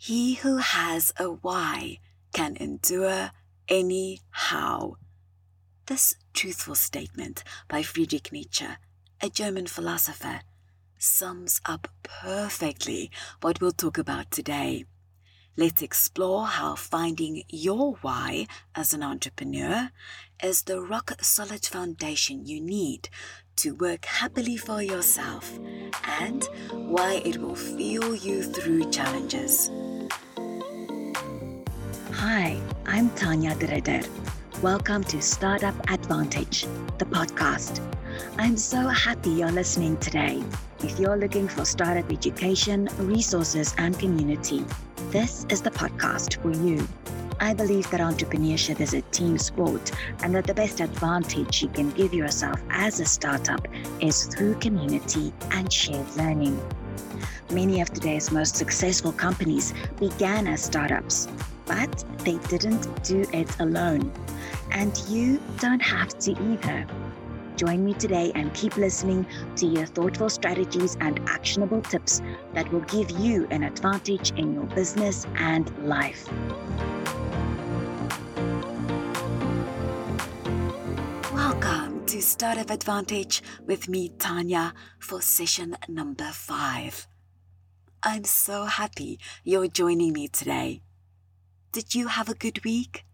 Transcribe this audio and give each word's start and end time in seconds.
He 0.00 0.34
who 0.34 0.58
has 0.58 1.12
a 1.18 1.24
why 1.24 1.98
can 2.32 2.56
endure 2.56 3.32
anyhow. 3.68 4.92
This 5.86 6.14
truthful 6.32 6.76
statement 6.76 7.42
by 7.66 7.82
Friedrich 7.82 8.30
Nietzsche, 8.30 8.68
a 9.20 9.28
German 9.28 9.66
philosopher, 9.66 10.42
sums 10.98 11.60
up 11.66 11.88
perfectly 12.04 13.10
what 13.40 13.60
we'll 13.60 13.72
talk 13.72 13.98
about 13.98 14.30
today. 14.30 14.84
Let's 15.58 15.82
explore 15.82 16.46
how 16.46 16.76
finding 16.76 17.42
your 17.48 17.94
why 18.00 18.46
as 18.76 18.94
an 18.94 19.02
entrepreneur 19.02 19.90
is 20.40 20.62
the 20.62 20.80
rock 20.80 21.10
solid 21.20 21.66
foundation 21.66 22.46
you 22.46 22.60
need 22.60 23.08
to 23.56 23.74
work 23.74 24.04
happily 24.04 24.56
for 24.56 24.80
yourself 24.80 25.58
and 26.20 26.44
why 26.70 27.22
it 27.24 27.38
will 27.38 27.56
fuel 27.56 28.14
you 28.14 28.44
through 28.44 28.88
challenges. 28.92 29.68
Hi, 32.12 32.60
I'm 32.86 33.10
Tania 33.16 33.56
De 33.56 33.66
Ridder. 33.66 34.02
Welcome 34.62 35.04
to 35.04 35.22
Startup 35.22 35.74
Advantage, 35.88 36.66
the 36.98 37.04
podcast. 37.04 37.80
I'm 38.38 38.56
so 38.56 38.88
happy 38.88 39.30
you're 39.30 39.52
listening 39.52 39.96
today. 39.98 40.42
If 40.82 40.98
you're 40.98 41.16
looking 41.16 41.46
for 41.46 41.64
startup 41.64 42.10
education, 42.10 42.88
resources, 42.98 43.72
and 43.78 43.96
community, 43.96 44.64
this 45.10 45.46
is 45.48 45.62
the 45.62 45.70
podcast 45.70 46.42
for 46.42 46.50
you. 46.50 46.88
I 47.38 47.54
believe 47.54 47.88
that 47.92 48.00
entrepreneurship 48.00 48.80
is 48.80 48.94
a 48.94 49.02
team 49.02 49.38
sport 49.38 49.92
and 50.24 50.34
that 50.34 50.48
the 50.48 50.54
best 50.54 50.80
advantage 50.80 51.62
you 51.62 51.68
can 51.68 51.92
give 51.92 52.12
yourself 52.12 52.60
as 52.68 52.98
a 52.98 53.04
startup 53.04 53.64
is 54.00 54.24
through 54.24 54.56
community 54.56 55.32
and 55.52 55.72
shared 55.72 56.16
learning. 56.16 56.60
Many 57.52 57.80
of 57.80 57.92
today's 57.92 58.32
most 58.32 58.56
successful 58.56 59.12
companies 59.12 59.72
began 60.00 60.48
as 60.48 60.64
startups, 60.64 61.28
but 61.64 62.04
they 62.24 62.38
didn't 62.48 63.04
do 63.04 63.24
it 63.32 63.48
alone. 63.60 64.10
And 64.70 64.96
you 65.08 65.40
don't 65.58 65.80
have 65.80 66.18
to 66.20 66.32
either. 66.32 66.86
Join 67.56 67.84
me 67.84 67.94
today 67.94 68.30
and 68.34 68.54
keep 68.54 68.76
listening 68.76 69.26
to 69.56 69.66
your 69.66 69.86
thoughtful 69.86 70.28
strategies 70.28 70.96
and 71.00 71.18
actionable 71.28 71.82
tips 71.82 72.22
that 72.54 72.70
will 72.72 72.82
give 72.82 73.10
you 73.10 73.48
an 73.50 73.64
advantage 73.64 74.30
in 74.32 74.54
your 74.54 74.66
business 74.66 75.26
and 75.36 75.66
life. 75.84 76.28
Welcome 81.32 82.06
to 82.06 82.22
Startup 82.22 82.70
Advantage 82.70 83.42
with 83.66 83.88
me, 83.88 84.10
Tania, 84.10 84.72
for 85.00 85.20
session 85.20 85.76
number 85.88 86.30
five. 86.32 87.08
I'm 88.02 88.22
so 88.22 88.64
happy 88.66 89.18
you're 89.42 89.66
joining 89.66 90.12
me 90.12 90.28
today. 90.28 90.82
Did 91.72 91.96
you 91.96 92.06
have 92.06 92.28
a 92.28 92.34
good 92.34 92.64
week? 92.64 93.04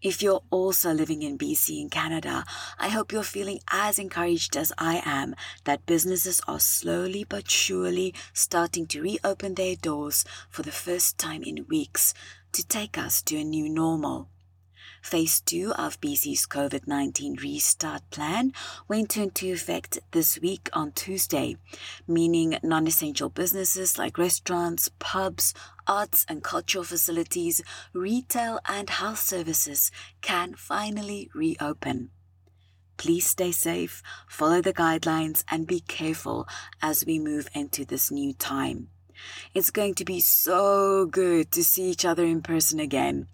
If 0.00 0.22
you're 0.22 0.42
also 0.50 0.92
living 0.92 1.22
in 1.22 1.38
BC 1.38 1.80
in 1.80 1.90
Canada, 1.90 2.44
I 2.78 2.88
hope 2.88 3.10
you're 3.10 3.24
feeling 3.24 3.58
as 3.68 3.98
encouraged 3.98 4.56
as 4.56 4.72
I 4.78 5.02
am 5.04 5.34
that 5.64 5.86
businesses 5.86 6.40
are 6.46 6.60
slowly 6.60 7.24
but 7.24 7.50
surely 7.50 8.14
starting 8.32 8.86
to 8.88 9.02
reopen 9.02 9.54
their 9.54 9.74
doors 9.74 10.24
for 10.48 10.62
the 10.62 10.70
first 10.70 11.18
time 11.18 11.42
in 11.42 11.66
weeks 11.68 12.14
to 12.52 12.64
take 12.64 12.96
us 12.96 13.22
to 13.22 13.38
a 13.38 13.44
new 13.44 13.68
normal. 13.68 14.28
Phase 15.02 15.40
2 15.40 15.72
of 15.72 16.00
BC's 16.00 16.46
COVID 16.46 16.86
19 16.86 17.36
restart 17.42 18.02
plan 18.10 18.52
went 18.88 19.16
into 19.16 19.52
effect 19.52 19.98
this 20.10 20.38
week 20.40 20.68
on 20.72 20.92
Tuesday, 20.92 21.56
meaning 22.06 22.58
non 22.62 22.86
essential 22.86 23.28
businesses 23.28 23.96
like 23.96 24.18
restaurants, 24.18 24.90
pubs, 24.98 25.54
arts 25.88 26.24
and 26.28 26.44
cultural 26.44 26.84
facilities, 26.84 27.62
retail, 27.92 28.60
and 28.66 28.90
health 28.90 29.18
services 29.18 29.90
can 30.20 30.54
finally 30.54 31.30
reopen. 31.34 32.10
Please 32.98 33.26
stay 33.26 33.52
safe, 33.52 34.02
follow 34.28 34.60
the 34.60 34.72
guidelines, 34.72 35.44
and 35.50 35.66
be 35.66 35.80
careful 35.80 36.46
as 36.82 37.06
we 37.06 37.18
move 37.18 37.48
into 37.54 37.84
this 37.84 38.10
new 38.10 38.34
time. 38.34 38.88
It's 39.54 39.70
going 39.70 39.94
to 39.94 40.04
be 40.04 40.20
so 40.20 41.06
good 41.06 41.50
to 41.52 41.64
see 41.64 41.90
each 41.90 42.04
other 42.04 42.24
in 42.24 42.42
person 42.42 42.78
again. 42.78 43.28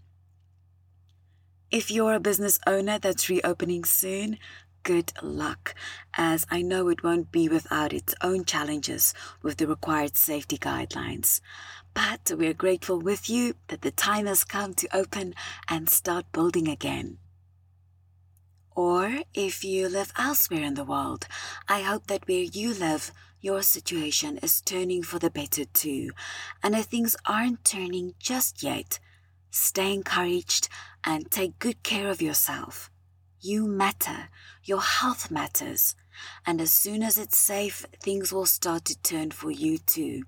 If 1.70 1.90
you're 1.90 2.14
a 2.14 2.20
business 2.20 2.58
owner 2.66 2.98
that's 2.98 3.28
reopening 3.28 3.84
soon, 3.84 4.38
good 4.82 5.12
luck, 5.22 5.74
as 6.16 6.46
I 6.50 6.62
know 6.62 6.88
it 6.88 7.02
won't 7.02 7.32
be 7.32 7.48
without 7.48 7.92
its 7.92 8.14
own 8.20 8.44
challenges 8.44 9.14
with 9.42 9.56
the 9.56 9.66
required 9.66 10.16
safety 10.16 10.58
guidelines. 10.58 11.40
But 11.94 12.32
we're 12.36 12.54
grateful 12.54 12.98
with 12.98 13.30
you 13.30 13.54
that 13.68 13.82
the 13.82 13.90
time 13.90 14.26
has 14.26 14.44
come 14.44 14.74
to 14.74 14.96
open 14.96 15.34
and 15.68 15.88
start 15.88 16.32
building 16.32 16.68
again. 16.68 17.18
Or 18.74 19.20
if 19.32 19.64
you 19.64 19.88
live 19.88 20.12
elsewhere 20.18 20.64
in 20.64 20.74
the 20.74 20.84
world, 20.84 21.28
I 21.68 21.82
hope 21.82 22.08
that 22.08 22.26
where 22.26 22.42
you 22.42 22.74
live, 22.74 23.12
your 23.40 23.62
situation 23.62 24.38
is 24.38 24.60
turning 24.60 25.04
for 25.04 25.20
the 25.20 25.30
better 25.30 25.64
too. 25.64 26.10
And 26.62 26.74
if 26.74 26.86
things 26.86 27.14
aren't 27.26 27.64
turning 27.64 28.14
just 28.18 28.62
yet, 28.62 28.98
stay 29.50 29.94
encouraged 29.94 30.68
and 31.04 31.30
take 31.30 31.60
good 31.60 31.84
care 31.84 32.08
of 32.08 32.20
yourself. 32.20 32.90
You 33.40 33.66
matter. 33.68 34.28
Your 34.64 34.80
health 34.80 35.30
matters. 35.30 35.94
And 36.46 36.60
as 36.60 36.72
soon 36.72 37.02
as 37.02 37.18
it's 37.18 37.38
safe, 37.38 37.86
things 38.00 38.32
will 38.32 38.46
start 38.46 38.86
to 38.86 38.98
turn 39.02 39.30
for 39.30 39.50
you 39.50 39.78
too. 39.78 40.24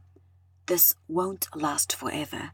This 0.67 0.95
won't 1.09 1.49
last 1.55 1.95
forever. 1.95 2.51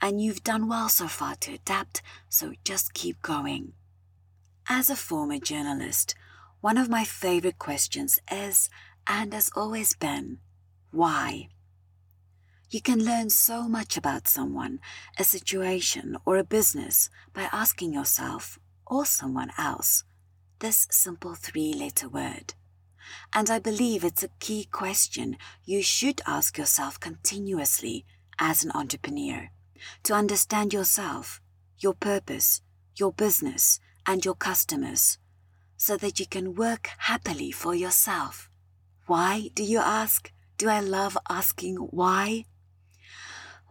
And 0.00 0.20
you've 0.20 0.44
done 0.44 0.68
well 0.68 0.88
so 0.88 1.08
far 1.08 1.34
to 1.36 1.54
adapt, 1.54 2.02
so 2.28 2.52
just 2.64 2.94
keep 2.94 3.20
going. 3.22 3.72
As 4.68 4.88
a 4.88 4.96
former 4.96 5.38
journalist, 5.38 6.14
one 6.60 6.78
of 6.78 6.88
my 6.88 7.04
favorite 7.04 7.58
questions 7.58 8.18
is, 8.30 8.70
and 9.06 9.32
has 9.32 9.50
always 9.54 9.94
been, 9.94 10.38
why? 10.90 11.48
You 12.70 12.80
can 12.80 13.04
learn 13.04 13.30
so 13.30 13.68
much 13.68 13.96
about 13.96 14.26
someone, 14.26 14.80
a 15.18 15.24
situation, 15.24 16.16
or 16.24 16.36
a 16.36 16.44
business 16.44 17.10
by 17.32 17.48
asking 17.52 17.92
yourself 17.92 18.58
or 18.86 19.04
someone 19.04 19.50
else 19.58 20.04
this 20.58 20.88
simple 20.90 21.34
three 21.34 21.74
letter 21.74 22.08
word. 22.08 22.54
And 23.32 23.50
I 23.50 23.58
believe 23.58 24.04
it's 24.04 24.22
a 24.22 24.30
key 24.40 24.64
question 24.70 25.36
you 25.64 25.82
should 25.82 26.20
ask 26.26 26.58
yourself 26.58 26.98
continuously 27.00 28.04
as 28.38 28.64
an 28.64 28.72
entrepreneur 28.72 29.50
to 30.04 30.14
understand 30.14 30.72
yourself, 30.72 31.40
your 31.78 31.94
purpose, 31.94 32.62
your 32.96 33.12
business, 33.12 33.80
and 34.06 34.24
your 34.24 34.34
customers 34.34 35.18
so 35.76 35.96
that 35.96 36.18
you 36.18 36.26
can 36.26 36.54
work 36.54 36.90
happily 36.98 37.50
for 37.50 37.74
yourself. 37.74 38.50
Why, 39.06 39.50
do 39.54 39.62
you 39.62 39.78
ask? 39.78 40.32
Do 40.58 40.68
I 40.68 40.80
love 40.80 41.18
asking 41.28 41.76
why? 41.76 42.46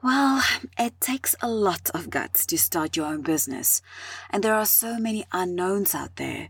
Well, 0.04 0.44
it 0.78 1.02
takes 1.02 1.36
a 1.42 1.50
lot 1.50 1.90
of 1.96 2.12
guts 2.12 2.46
to 2.48 2.58
start 2.60 2.96
your 2.96 3.08
own 3.08 3.22
business, 3.22 3.82
and 4.30 4.44
there 4.44 4.54
are 4.54 4.66
so 4.66 5.00
many 5.00 5.26
unknowns 5.32 5.96
out 5.96 6.18
there. 6.18 6.50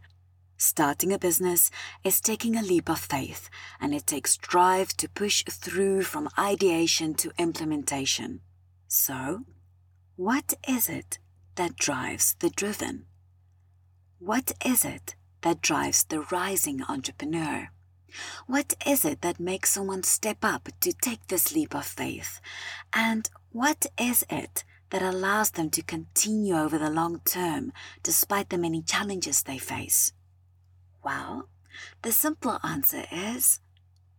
Starting 0.57 1.11
a 1.11 1.19
business 1.19 1.69
is 2.03 2.21
taking 2.21 2.55
a 2.55 2.61
leap 2.61 2.89
of 2.89 2.99
faith, 2.99 3.49
and 3.79 3.93
it 3.93 4.07
takes 4.07 4.37
drive 4.37 4.95
to 4.97 5.09
push 5.09 5.43
through 5.43 6.03
from 6.03 6.29
ideation 6.39 7.13
to 7.13 7.31
implementation. 7.37 8.39
So, 8.87 9.43
what 10.15 10.53
is 10.67 10.87
it 10.87 11.19
that 11.55 11.75
drives 11.75 12.35
the 12.39 12.49
driven? 12.49 13.05
What 14.19 14.53
is 14.65 14.85
it 14.85 15.15
that 15.41 15.61
drives 15.61 16.05
the 16.05 16.21
rising 16.21 16.81
entrepreneur? 16.87 17.69
What 18.47 18.75
is 18.85 19.03
it 19.03 19.21
that 19.21 19.41
makes 19.41 19.71
someone 19.71 20.03
step 20.03 20.37
up 20.41 20.69
to 20.79 20.93
take 20.93 21.27
this 21.27 21.53
leap 21.53 21.75
of 21.75 21.85
faith? 21.85 22.39
And 22.93 23.29
what 23.51 23.87
is 23.99 24.25
it 24.29 24.63
that 24.91 25.01
allows 25.01 25.51
them 25.51 25.69
to 25.71 25.81
continue 25.81 26.55
over 26.55 26.77
the 26.77 26.89
long 26.89 27.19
term 27.25 27.73
despite 28.03 28.49
the 28.49 28.57
many 28.57 28.81
challenges 28.81 29.43
they 29.43 29.57
face? 29.57 30.13
Well, 31.05 31.49
the 32.01 32.11
simple 32.11 32.57
answer 32.63 33.05
is 33.11 33.59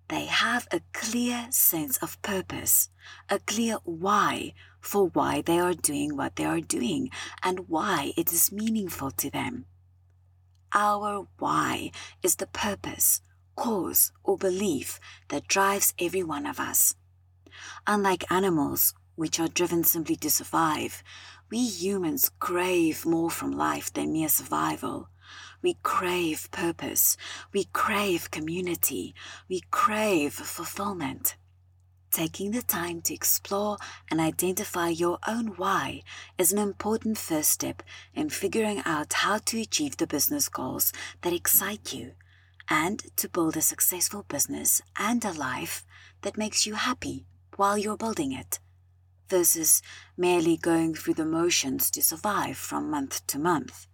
they 0.07 0.27
have 0.27 0.69
a 0.71 0.83
clear 0.93 1.49
sense 1.51 1.97
of 1.99 2.23
purpose, 2.23 2.91
a 3.29 3.41
clear 3.41 3.79
why 3.83 4.55
for 4.81 5.09
why 5.09 5.43
they 5.43 5.59
are 5.59 5.75
doing 5.75 6.17
what 6.17 6.37
they 6.37 6.45
are 6.45 6.61
doing 6.61 7.11
and 7.43 7.69
why 7.69 8.13
it 8.17 8.33
is 8.33 8.53
meaningful 8.53 9.11
to 9.11 9.29
them. 9.29 9.67
Our 10.73 11.27
why 11.41 11.91
is 12.23 12.37
the 12.37 12.47
purpose 12.47 13.21
cause, 13.57 14.13
or 14.23 14.39
belief 14.39 15.01
that 15.29 15.49
drives 15.49 15.93
every 15.99 16.23
one 16.23 16.47
of 16.47 16.61
us. 16.61 16.95
Unlike 17.89 18.31
animals, 18.31 18.95
which 19.17 19.41
are 19.41 19.49
driven 19.49 19.83
simply 19.83 20.15
to 20.17 20.31
survive, 20.31 21.03
we 21.51 21.59
humans 21.59 22.31
crave 22.39 23.05
more 23.05 23.31
from 23.31 23.51
life 23.51 23.93
than 23.93 24.13
mere 24.13 24.29
survival. 24.29 25.09
We 25.63 25.75
crave 25.83 26.49
purpose. 26.51 27.17
We 27.53 27.65
crave 27.73 28.31
community. 28.31 29.15
We 29.49 29.63
crave 29.71 30.35
fulfillment. 30.35 31.37
Taking 32.11 32.53
the 32.53 32.63
time 32.63 33.03
to 33.03 33.15
explore 33.15 33.77
and 34.11 34.21
identify 34.21 34.89
your 34.89 35.19
own 35.27 35.49
why 35.57 36.03
is 36.39 36.53
an 36.53 36.59
important 36.59 37.19
first 37.19 37.51
step 37.51 37.83
in 38.15 38.31
figuring 38.31 38.81
out 38.87 39.13
how 39.13 39.39
to 39.39 39.61
achieve 39.61 39.97
the 39.97 40.07
business 40.07 40.49
goals 40.49 40.93
that 41.23 41.33
excite 41.33 41.93
you 41.93 42.13
and 42.69 43.03
to 43.17 43.29
build 43.29 43.57
a 43.57 43.63
successful 43.63 44.25
business 44.29 44.81
and 44.99 45.25
a 45.25 45.33
life 45.33 45.85
that 46.23 46.39
makes 46.39 46.67
you 46.67 46.75
happy 46.75 47.27
while 47.57 47.79
you're 47.79 47.97
building 47.97 48.33
it, 48.33 48.59
versus 49.29 49.83
merely 50.17 50.57
going 50.57 50.95
through 50.95 51.15
the 51.15 51.25
motions 51.25 51.91
to 51.91 52.03
survive 52.03 52.57
from 52.57 52.91
month 52.91 53.27
to 53.27 53.39
month. 53.39 53.87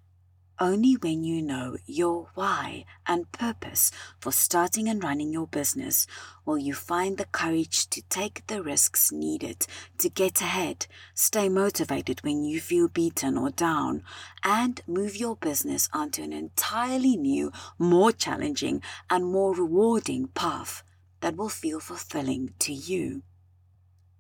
Only 0.63 0.93
when 0.93 1.25
you 1.25 1.43
know 1.43 1.77
your 1.87 2.29
why 2.35 2.85
and 3.05 3.33
purpose 3.33 3.91
for 4.21 4.31
starting 4.31 4.89
and 4.89 5.03
running 5.03 5.33
your 5.33 5.49
business 5.49 6.07
will 6.45 6.57
you 6.57 6.73
find 6.73 7.19
the 7.19 7.25
courage 7.25 7.91
to 7.91 8.01
take 8.03 8.47
the 8.47 8.63
risks 8.63 9.11
needed 9.11 9.67
to 9.99 10.09
get 10.09 10.41
ahead, 10.41 10.87
stay 11.15 11.49
motivated 11.49 12.23
when 12.23 12.45
you 12.45 12.61
feel 12.61 12.87
beaten 12.87 13.37
or 13.37 13.51
down, 13.51 14.05
and 14.45 14.83
move 14.87 15.17
your 15.17 15.35
business 15.35 15.89
onto 15.93 16.23
an 16.23 16.33
entirely 16.33 17.17
new, 17.17 17.51
more 17.77 18.13
challenging, 18.13 18.83
and 19.11 19.25
more 19.25 19.57
rewarding 19.57 20.29
path 20.29 20.85
that 21.23 21.35
will 21.35 21.49
feel 21.49 21.81
fulfilling 21.81 22.55
to 22.61 22.73
you. 22.73 23.23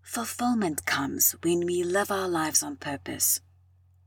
Fulfillment 0.03 0.87
comes 0.87 1.37
when 1.43 1.65
we 1.65 1.85
live 1.85 2.11
our 2.11 2.29
lives 2.29 2.65
on 2.65 2.75
purpose 2.75 3.41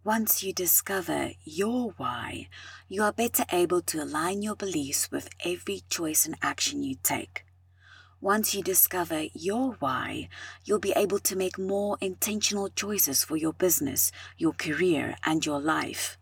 once 0.06 0.44
you 0.44 0.54
discover 0.54 1.32
your 1.44 1.90
why, 1.98 2.48
you 2.88 3.02
are 3.02 3.12
better 3.12 3.44
able 3.52 3.82
to 3.82 4.04
align 4.04 4.44
your 4.44 4.56
beliefs 4.56 5.10
with 5.10 5.28
every 5.44 5.82
choice 5.90 6.28
and 6.28 6.36
action 6.44 6.84
you 6.84 6.96
take. 7.02 7.44
Once 8.22 8.54
you 8.54 8.62
discover 8.62 9.24
your 9.34 9.72
why, 9.80 10.30
you'll 10.64 10.78
be 10.78 10.94
able 10.96 11.18
to 11.18 11.36
make 11.36 11.58
more 11.58 11.98
intentional 12.02 12.70
choices 12.70 13.24
for 13.24 13.36
your 13.36 13.54
business, 13.54 14.12
your 14.38 14.54
career, 14.54 15.16
and 15.26 15.44
your 15.44 15.60
life. 15.60 16.20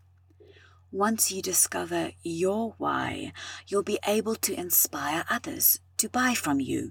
Once 0.90 1.30
you 1.30 1.42
discover 1.42 2.12
your 2.22 2.74
why, 2.78 3.30
you'll 3.68 3.82
be 3.82 3.98
able 4.08 4.34
to 4.34 4.58
inspire 4.58 5.26
others 5.28 5.78
to 5.98 6.08
buy 6.08 6.32
from 6.32 6.58
you 6.58 6.90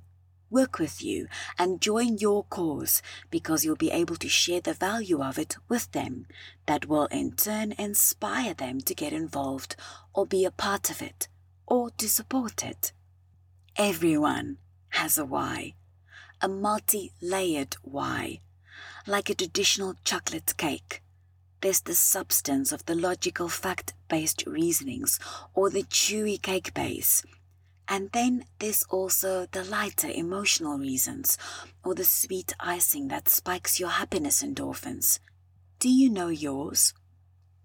work 0.53 0.77
with 0.77 1.03
you, 1.03 1.27
and 1.57 1.81
join 1.81 2.19
your 2.19 2.43
cause 2.43 3.01
because 3.31 3.65
you'll 3.65 3.75
be 3.75 3.91
able 3.91 4.15
to 4.17 4.29
share 4.29 4.61
the 4.61 4.73
value 4.73 5.21
of 5.21 5.39
it 5.39 5.57
with 5.67 5.91
them. 5.91 6.27
That 6.67 6.87
will 6.87 7.07
in 7.07 7.31
turn 7.31 7.73
inspire 7.73 8.53
them 8.53 8.79
to 8.81 8.93
get 8.93 9.11
involved 9.11 9.75
or 10.13 10.25
be 10.25 10.45
a 10.45 10.51
part 10.51 10.89
of 10.89 11.01
it 11.01 11.27
or 11.65 11.89
to 11.97 12.07
support 12.07 12.63
it. 12.63 12.93
Everyone 13.75 14.57
has 14.89 15.17
a 15.17 15.25
why, 15.25 15.73
a 16.39 16.47
multi 16.47 17.11
layered 17.19 17.75
why, 17.81 18.39
like 19.07 19.29
a 19.29 19.35
traditional 19.35 19.95
chocolate 20.05 20.55
cake. 20.57 21.01
There's 21.61 21.81
the 21.81 21.95
substance 21.95 22.71
of 22.71 22.85
the 22.85 22.95
logical 22.95 23.49
fact 23.49 23.93
based 24.07 24.43
reasonings 24.45 25.19
or 25.55 25.69
the 25.69 25.83
chewy 25.83 26.39
cake 26.39 26.73
base 26.73 27.23
and 27.93 28.09
then 28.11 28.43
there's 28.57 28.81
also 28.89 29.45
the 29.51 29.63
lighter 29.63 30.09
emotional 30.09 30.79
reasons, 30.79 31.37
or 31.85 31.93
the 31.93 32.03
sweet 32.03 32.51
icing 32.59 33.09
that 33.09 33.29
spikes 33.29 33.79
your 33.79 33.89
happiness 33.89 34.41
endorphins. 34.41 35.19
Do 35.77 35.89
you 35.89 36.09
know 36.09 36.29
yours? 36.29 36.95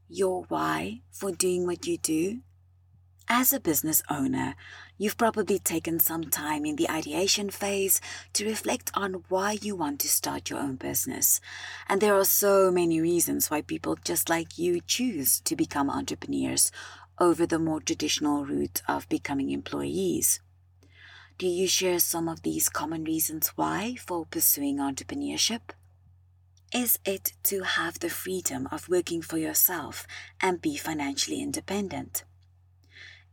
Your 0.06 0.44
why 0.48 1.00
for 1.10 1.32
doing 1.32 1.64
what 1.64 1.86
you 1.86 1.96
do? 1.96 2.40
As 3.26 3.54
a 3.54 3.60
business 3.60 4.02
owner, 4.10 4.54
you've 4.98 5.16
probably 5.16 5.58
taken 5.58 5.98
some 5.98 6.24
time 6.24 6.66
in 6.66 6.76
the 6.76 6.90
ideation 6.90 7.48
phase 7.48 7.98
to 8.34 8.44
reflect 8.44 8.90
on 8.92 9.24
why 9.30 9.52
you 9.62 9.76
want 9.76 9.98
to 10.00 10.08
start 10.08 10.50
your 10.50 10.58
own 10.58 10.76
business. 10.76 11.40
And 11.88 12.02
there 12.02 12.14
are 12.14 12.24
so 12.26 12.70
many 12.70 13.00
reasons 13.00 13.50
why 13.50 13.62
people 13.62 13.96
just 14.04 14.28
like 14.28 14.58
you 14.58 14.82
choose 14.82 15.40
to 15.40 15.56
become 15.56 15.88
entrepreneurs 15.88 16.70
over 17.20 17.46
the 17.46 17.58
more 17.58 17.80
traditional 17.80 18.44
route 18.44 18.82
of 18.88 19.08
becoming 19.08 19.50
employees. 19.50 20.40
Do 21.38 21.46
you 21.46 21.68
share 21.68 21.98
some 21.98 22.28
of 22.28 22.42
these 22.42 22.68
common 22.68 23.04
reasons 23.04 23.48
why 23.48 23.96
for 23.96 24.26
pursuing 24.26 24.78
entrepreneurship? 24.78 25.70
Is 26.74 26.98
it 27.04 27.32
to 27.44 27.62
have 27.62 27.98
the 27.98 28.10
freedom 28.10 28.68
of 28.70 28.88
working 28.88 29.22
for 29.22 29.38
yourself 29.38 30.06
and 30.40 30.60
be 30.60 30.76
financially 30.76 31.40
independent? 31.40 32.24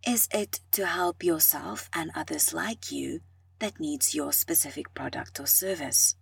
Is 0.07 0.29
it 0.31 0.59
to 0.71 0.85
help 0.85 1.23
yourself 1.23 1.89
and 1.93 2.11
others 2.15 2.53
like 2.53 2.91
you 2.91 3.21
that 3.59 3.79
needs 3.79 4.13
your 4.13 4.31
specific 4.31 4.93
product 4.93 5.39
or 5.39 5.47
service? 5.47 6.15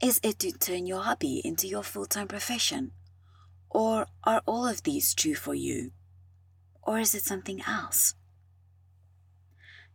Is 0.00 0.20
it 0.22 0.38
to 0.40 0.52
turn 0.52 0.86
your 0.86 1.02
hobby 1.02 1.42
into 1.44 1.66
your 1.66 1.82
full 1.82 2.06
time 2.06 2.28
profession? 2.28 2.92
Or 3.68 4.06
are 4.24 4.42
all 4.46 4.66
of 4.66 4.84
these 4.84 5.14
true 5.14 5.34
for 5.34 5.54
you? 5.54 5.90
Or 6.82 6.98
is 6.98 7.14
it 7.14 7.22
something 7.22 7.62
else? 7.66 8.14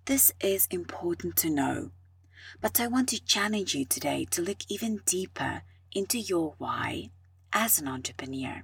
This 0.05 0.31
is 0.39 0.67
important 0.71 1.35
to 1.37 1.49
know, 1.49 1.91
but 2.61 2.79
I 2.79 2.87
want 2.87 3.09
to 3.09 3.23
challenge 3.23 3.75
you 3.75 3.85
today 3.85 4.25
to 4.31 4.41
look 4.41 4.59
even 4.69 5.01
deeper 5.05 5.63
into 5.91 6.17
your 6.17 6.55
why 6.57 7.11
as 7.51 7.79
an 7.79 7.87
entrepreneur, 7.87 8.63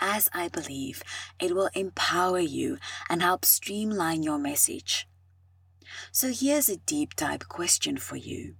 as 0.00 0.28
I 0.34 0.48
believe 0.48 1.02
it 1.40 1.54
will 1.54 1.70
empower 1.74 2.40
you 2.40 2.78
and 3.08 3.22
help 3.22 3.44
streamline 3.44 4.22
your 4.22 4.38
message. 4.38 5.08
So 6.12 6.32
here's 6.32 6.68
a 6.68 6.76
deep 6.76 7.16
dive 7.16 7.48
question 7.48 7.96
for 7.96 8.16
you. 8.16 8.56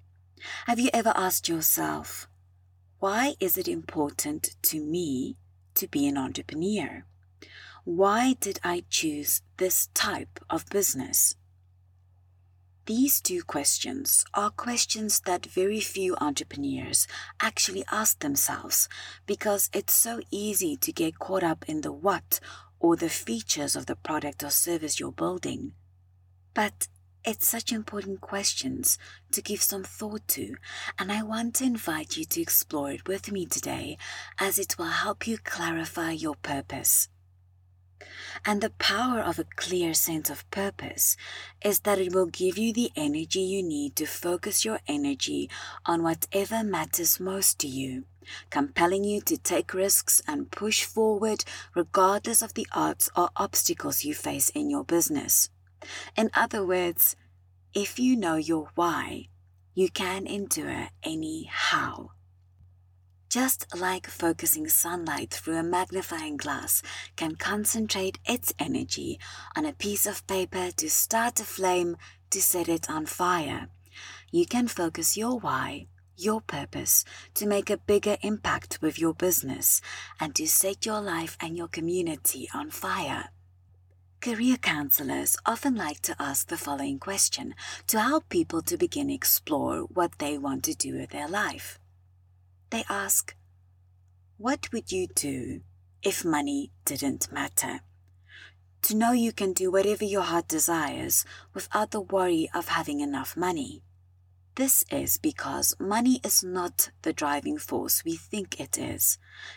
Have 0.66 0.78
you 0.78 0.90
ever 0.94 1.12
asked 1.14 1.48
yourself, 1.48 2.28
why 2.98 3.34
is 3.40 3.58
it 3.58 3.68
important 3.68 4.56
to 4.62 4.80
me 4.80 5.36
to 5.74 5.86
be 5.86 6.06
an 6.06 6.16
entrepreneur? 6.16 7.04
Why 7.86 8.32
did 8.40 8.58
I 8.64 8.82
choose 8.90 9.42
this 9.58 9.90
type 9.94 10.40
of 10.50 10.68
business? 10.70 11.36
These 12.86 13.20
two 13.20 13.44
questions 13.44 14.24
are 14.34 14.50
questions 14.50 15.20
that 15.20 15.46
very 15.46 15.78
few 15.78 16.16
entrepreneurs 16.20 17.06
actually 17.40 17.84
ask 17.88 18.18
themselves 18.18 18.88
because 19.24 19.70
it's 19.72 19.94
so 19.94 20.20
easy 20.32 20.76
to 20.78 20.90
get 20.90 21.20
caught 21.20 21.44
up 21.44 21.64
in 21.68 21.82
the 21.82 21.92
what 21.92 22.40
or 22.80 22.96
the 22.96 23.08
features 23.08 23.76
of 23.76 23.86
the 23.86 23.94
product 23.94 24.42
or 24.42 24.50
service 24.50 24.98
you're 24.98 25.12
building. 25.12 25.72
But 26.54 26.88
it's 27.24 27.46
such 27.46 27.70
important 27.70 28.20
questions 28.20 28.98
to 29.30 29.40
give 29.40 29.62
some 29.62 29.84
thought 29.84 30.26
to, 30.30 30.56
and 30.98 31.12
I 31.12 31.22
want 31.22 31.54
to 31.56 31.64
invite 31.64 32.16
you 32.16 32.24
to 32.24 32.42
explore 32.42 32.90
it 32.90 33.06
with 33.06 33.30
me 33.30 33.46
today 33.46 33.96
as 34.40 34.58
it 34.58 34.76
will 34.76 34.86
help 34.86 35.28
you 35.28 35.38
clarify 35.38 36.10
your 36.10 36.34
purpose. 36.34 37.10
And 38.44 38.60
the 38.60 38.70
power 38.70 39.20
of 39.20 39.38
a 39.38 39.46
clear 39.56 39.94
sense 39.94 40.30
of 40.30 40.48
purpose 40.50 41.16
is 41.62 41.80
that 41.80 41.98
it 41.98 42.14
will 42.14 42.26
give 42.26 42.58
you 42.58 42.72
the 42.72 42.92
energy 42.96 43.40
you 43.40 43.62
need 43.62 43.96
to 43.96 44.06
focus 44.06 44.64
your 44.64 44.80
energy 44.86 45.50
on 45.84 46.02
whatever 46.02 46.62
matters 46.62 47.18
most 47.18 47.58
to 47.60 47.68
you, 47.68 48.04
compelling 48.50 49.04
you 49.04 49.20
to 49.22 49.36
take 49.36 49.74
risks 49.74 50.22
and 50.26 50.50
push 50.50 50.84
forward 50.84 51.44
regardless 51.74 52.42
of 52.42 52.54
the 52.54 52.66
odds 52.72 53.10
or 53.16 53.30
obstacles 53.36 54.04
you 54.04 54.14
face 54.14 54.50
in 54.50 54.70
your 54.70 54.84
business. 54.84 55.50
In 56.16 56.30
other 56.34 56.64
words, 56.64 57.16
if 57.74 57.98
you 57.98 58.16
know 58.16 58.36
your 58.36 58.70
why, 58.74 59.28
you 59.74 59.90
can 59.90 60.26
endure 60.26 60.88
any 61.02 61.48
how. 61.50 62.12
Just 63.28 63.66
like 63.76 64.06
focusing 64.06 64.68
sunlight 64.68 65.34
through 65.34 65.56
a 65.56 65.62
magnifying 65.62 66.36
glass 66.36 66.82
can 67.16 67.34
concentrate 67.34 68.18
its 68.24 68.54
energy 68.58 69.18
on 69.56 69.66
a 69.66 69.72
piece 69.72 70.06
of 70.06 70.26
paper 70.26 70.70
to 70.76 70.88
start 70.88 71.40
a 71.40 71.44
flame 71.44 71.96
to 72.30 72.40
set 72.40 72.68
it 72.68 72.88
on 72.88 73.06
fire, 73.06 73.68
you 74.30 74.46
can 74.46 74.68
focus 74.68 75.16
your 75.16 75.38
why, 75.38 75.86
your 76.16 76.40
purpose, 76.40 77.04
to 77.34 77.46
make 77.46 77.70
a 77.70 77.76
bigger 77.76 78.16
impact 78.22 78.78
with 78.80 78.98
your 78.98 79.14
business 79.14 79.80
and 80.20 80.34
to 80.34 80.46
set 80.46 80.86
your 80.86 81.00
life 81.00 81.36
and 81.40 81.56
your 81.56 81.68
community 81.68 82.48
on 82.54 82.70
fire. 82.70 83.30
Career 84.20 84.56
counselors 84.56 85.36
often 85.44 85.74
like 85.74 86.00
to 86.02 86.16
ask 86.18 86.48
the 86.48 86.56
following 86.56 86.98
question 86.98 87.54
to 87.86 88.00
help 88.00 88.28
people 88.28 88.62
to 88.62 88.76
begin 88.76 89.10
explore 89.10 89.82
what 89.82 90.18
they 90.18 90.38
want 90.38 90.64
to 90.64 90.74
do 90.74 90.94
with 90.94 91.10
their 91.10 91.28
life. 91.28 91.78
They 92.76 92.84
ask, 92.90 93.34
What 94.36 94.70
would 94.70 94.92
you 94.92 95.06
do 95.06 95.62
if 96.02 96.26
money 96.26 96.72
didn't 96.84 97.32
matter? 97.32 97.80
To 98.82 98.94
know 98.94 99.12
you 99.12 99.32
can 99.32 99.54
do 99.54 99.70
whatever 99.70 100.04
your 100.04 100.20
heart 100.20 100.46
desires 100.46 101.24
without 101.54 101.92
the 101.92 102.02
worry 102.02 102.50
of 102.52 102.68
having 102.68 103.00
enough 103.00 103.34
money. 103.34 103.82
This 104.56 104.84
is 104.90 105.16
because 105.16 105.74
money 105.80 106.20
is 106.22 106.44
not 106.44 106.90
the 107.00 107.14
driving 107.14 107.56
force 107.56 108.04
we 108.04 108.14
think 108.14 108.60
it 108.60 108.76
is. 108.76 109.16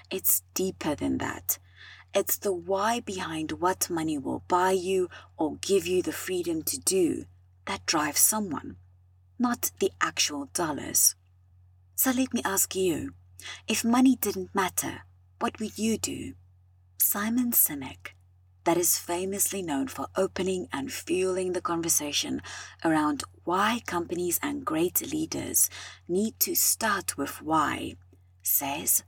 It's 0.09 0.43
deeper 0.53 0.95
than 0.95 1.17
that. 1.17 1.59
It's 2.13 2.37
the 2.37 2.53
why 2.53 3.01
behind 3.01 3.59
what 3.59 3.89
money 3.89 4.17
will 4.17 4.43
buy 4.47 4.71
you 4.71 5.09
or 5.37 5.57
give 5.57 5.85
you 5.85 6.01
the 6.01 6.13
freedom 6.13 6.63
to 6.63 6.79
do 6.79 7.25
that 7.65 7.85
drives 7.85 8.21
someone. 8.21 8.77
not 9.37 9.71
the 9.79 9.91
actual 9.99 10.45
dollars. 10.53 11.15
So 11.99 12.11
let 12.11 12.33
me 12.33 12.41
ask 12.45 12.77
you 12.77 13.11
if 13.67 13.83
money 13.83 14.15
didn't 14.15 14.55
matter, 14.55 15.01
what 15.39 15.59
would 15.59 15.77
you 15.77 15.97
do? 15.97 16.35
Simon 16.97 17.51
Sinek, 17.51 18.13
that 18.63 18.77
is 18.77 18.97
famously 18.97 19.61
known 19.61 19.89
for 19.89 20.07
opening 20.15 20.69
and 20.71 20.93
fueling 20.93 21.51
the 21.51 21.59
conversation 21.59 22.41
around 22.85 23.25
why 23.43 23.81
companies 23.85 24.39
and 24.41 24.63
great 24.63 25.11
leaders 25.11 25.69
need 26.07 26.39
to 26.39 26.55
start 26.55 27.17
with 27.17 27.41
why, 27.41 27.97
says 28.43 29.03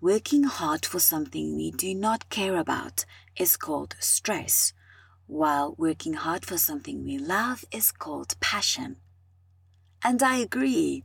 working 0.00 0.44
hard 0.44 0.86
for 0.86 1.00
something 1.00 1.56
we 1.56 1.72
do 1.72 1.92
not 1.92 2.30
care 2.30 2.56
about 2.56 3.04
is 3.36 3.56
called 3.56 3.96
stress, 3.98 4.72
while 5.26 5.74
working 5.76 6.12
hard 6.12 6.46
for 6.46 6.56
something 6.56 7.02
we 7.02 7.18
love 7.18 7.64
is 7.72 7.90
called 7.90 8.38
passion. 8.38 8.94
And 10.04 10.22
I 10.22 10.36
agree. 10.36 11.02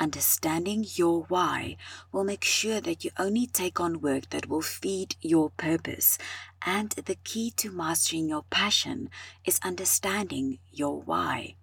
Understanding 0.00 0.84
your 0.94 1.22
why 1.28 1.76
will 2.10 2.24
make 2.24 2.42
sure 2.42 2.80
that 2.80 3.04
you 3.04 3.10
only 3.16 3.46
take 3.46 3.80
on 3.80 4.00
work 4.00 4.30
that 4.30 4.48
will 4.48 4.62
feed 4.62 5.14
your 5.20 5.50
purpose. 5.50 6.18
And 6.66 6.90
the 6.90 7.14
key 7.14 7.52
to 7.58 7.70
mastering 7.70 8.28
your 8.28 8.44
passion 8.50 9.08
is 9.44 9.60
understanding 9.62 10.58
your 10.72 11.00
why. 11.00 11.54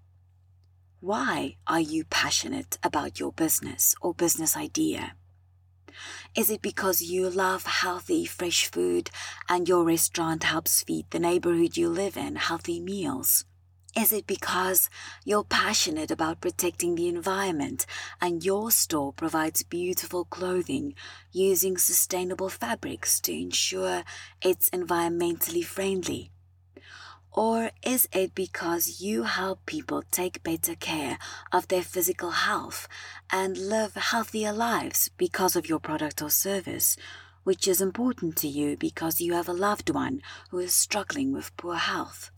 Why 1.02 1.58
are 1.68 1.82
you 1.82 2.06
passionate 2.06 2.78
about 2.84 3.20
your 3.20 3.34
business 3.34 3.96
or 4.02 4.14
business 4.14 4.56
idea? 4.56 5.16
Is 6.36 6.50
it 6.50 6.62
because 6.62 7.02
you 7.02 7.30
love 7.30 7.66
healthy, 7.66 8.26
fresh 8.26 8.68
food 8.68 9.10
and 9.50 9.68
your 9.68 9.84
restaurant 9.84 10.44
helps 10.44 10.84
feed 10.84 11.10
the 11.10 11.20
neighborhood 11.20 11.76
you 11.76 11.90
live 11.90 12.16
in 12.16 12.38
healthy 12.38 12.80
meals? 12.80 13.44
Is 13.94 14.14
it 14.14 14.26
because 14.26 14.90
you're 15.26 15.44
passionate 15.44 16.12
about 16.12 16.40
protecting 16.40 16.96
the 16.96 17.10
environment 17.10 17.86
and 18.22 18.44
your 18.44 18.72
store 18.72 19.12
provides 19.12 19.64
beautiful 19.64 20.24
clothing 20.24 20.96
using 21.34 21.78
sustainable 21.78 22.48
fabrics 22.48 23.20
to 23.22 23.34
ensure 23.34 24.06
it's 24.42 24.70
environmentally 24.70 25.66
friendly? 25.66 26.32
Or 27.34 27.72
is 27.84 28.08
it 28.14 28.34
because 28.34 29.02
you 29.02 29.24
help 29.24 29.66
people 29.66 30.04
take 30.10 30.42
better 30.42 30.76
care 30.76 31.18
of 31.52 31.68
their 31.68 31.84
physical 31.84 32.32
health 32.32 32.88
and 33.30 33.58
live 33.58 33.96
healthier 33.96 34.54
lives 34.54 35.10
because 35.18 35.58
of 35.58 35.68
your 35.68 35.80
product 35.80 36.22
or 36.22 36.30
service, 36.30 36.96
which 37.44 37.68
is 37.68 37.82
important 37.82 38.38
to 38.38 38.48
you 38.48 38.78
because 38.78 39.20
you 39.20 39.34
have 39.34 39.50
a 39.50 39.54
loved 39.54 39.90
one 39.90 40.22
who 40.50 40.60
is 40.60 40.72
struggling 40.72 41.34
with 41.34 41.56
poor 41.58 41.76
health? 41.76 42.32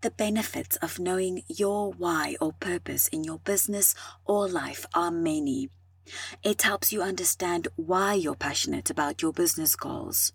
The 0.00 0.10
benefits 0.12 0.76
of 0.76 1.00
knowing 1.00 1.42
your 1.48 1.90
why 1.90 2.36
or 2.40 2.52
purpose 2.52 3.08
in 3.08 3.24
your 3.24 3.40
business 3.40 3.96
or 4.24 4.46
life 4.46 4.86
are 4.94 5.10
many. 5.10 5.70
It 6.42 6.62
helps 6.62 6.92
you 6.92 7.02
understand 7.02 7.66
why 7.74 8.14
you're 8.14 8.36
passionate 8.36 8.90
about 8.90 9.22
your 9.22 9.32
business 9.32 9.74
goals. 9.74 10.32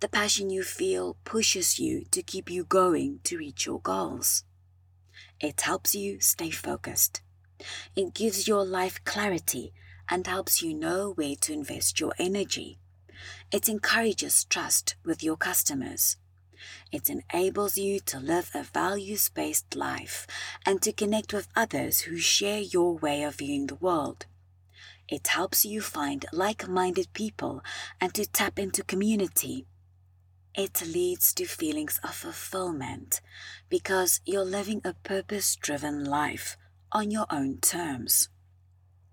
The 0.00 0.08
passion 0.08 0.48
you 0.48 0.62
feel 0.62 1.18
pushes 1.24 1.78
you 1.78 2.04
to 2.12 2.22
keep 2.22 2.50
you 2.50 2.64
going 2.64 3.20
to 3.24 3.36
reach 3.36 3.66
your 3.66 3.80
goals. 3.80 4.44
It 5.38 5.60
helps 5.60 5.94
you 5.94 6.18
stay 6.20 6.50
focused. 6.50 7.20
It 7.94 8.14
gives 8.14 8.48
your 8.48 8.64
life 8.64 9.04
clarity 9.04 9.74
and 10.08 10.26
helps 10.26 10.62
you 10.62 10.72
know 10.72 11.12
where 11.12 11.36
to 11.42 11.52
invest 11.52 12.00
your 12.00 12.14
energy. 12.18 12.78
It 13.52 13.68
encourages 13.68 14.44
trust 14.44 14.96
with 15.04 15.22
your 15.22 15.36
customers. 15.36 16.16
It 16.92 17.10
enables 17.10 17.76
you 17.76 18.00
to 18.00 18.18
live 18.18 18.50
a 18.54 18.62
values 18.62 19.28
based 19.28 19.74
life 19.74 20.26
and 20.64 20.80
to 20.82 20.92
connect 20.92 21.32
with 21.32 21.48
others 21.56 22.02
who 22.02 22.18
share 22.18 22.60
your 22.60 22.96
way 22.96 23.22
of 23.22 23.36
viewing 23.36 23.66
the 23.66 23.74
world. 23.76 24.26
It 25.08 25.28
helps 25.28 25.64
you 25.64 25.80
find 25.80 26.24
like 26.32 26.68
minded 26.68 27.12
people 27.12 27.62
and 28.00 28.14
to 28.14 28.26
tap 28.26 28.58
into 28.58 28.82
community. 28.82 29.66
It 30.54 30.82
leads 30.86 31.34
to 31.34 31.46
feelings 31.46 32.00
of 32.04 32.14
fulfillment 32.14 33.20
because 33.68 34.20
you're 34.24 34.44
living 34.44 34.80
a 34.84 34.94
purpose 34.94 35.56
driven 35.56 36.04
life 36.04 36.56
on 36.92 37.10
your 37.10 37.26
own 37.30 37.58
terms. 37.58 38.28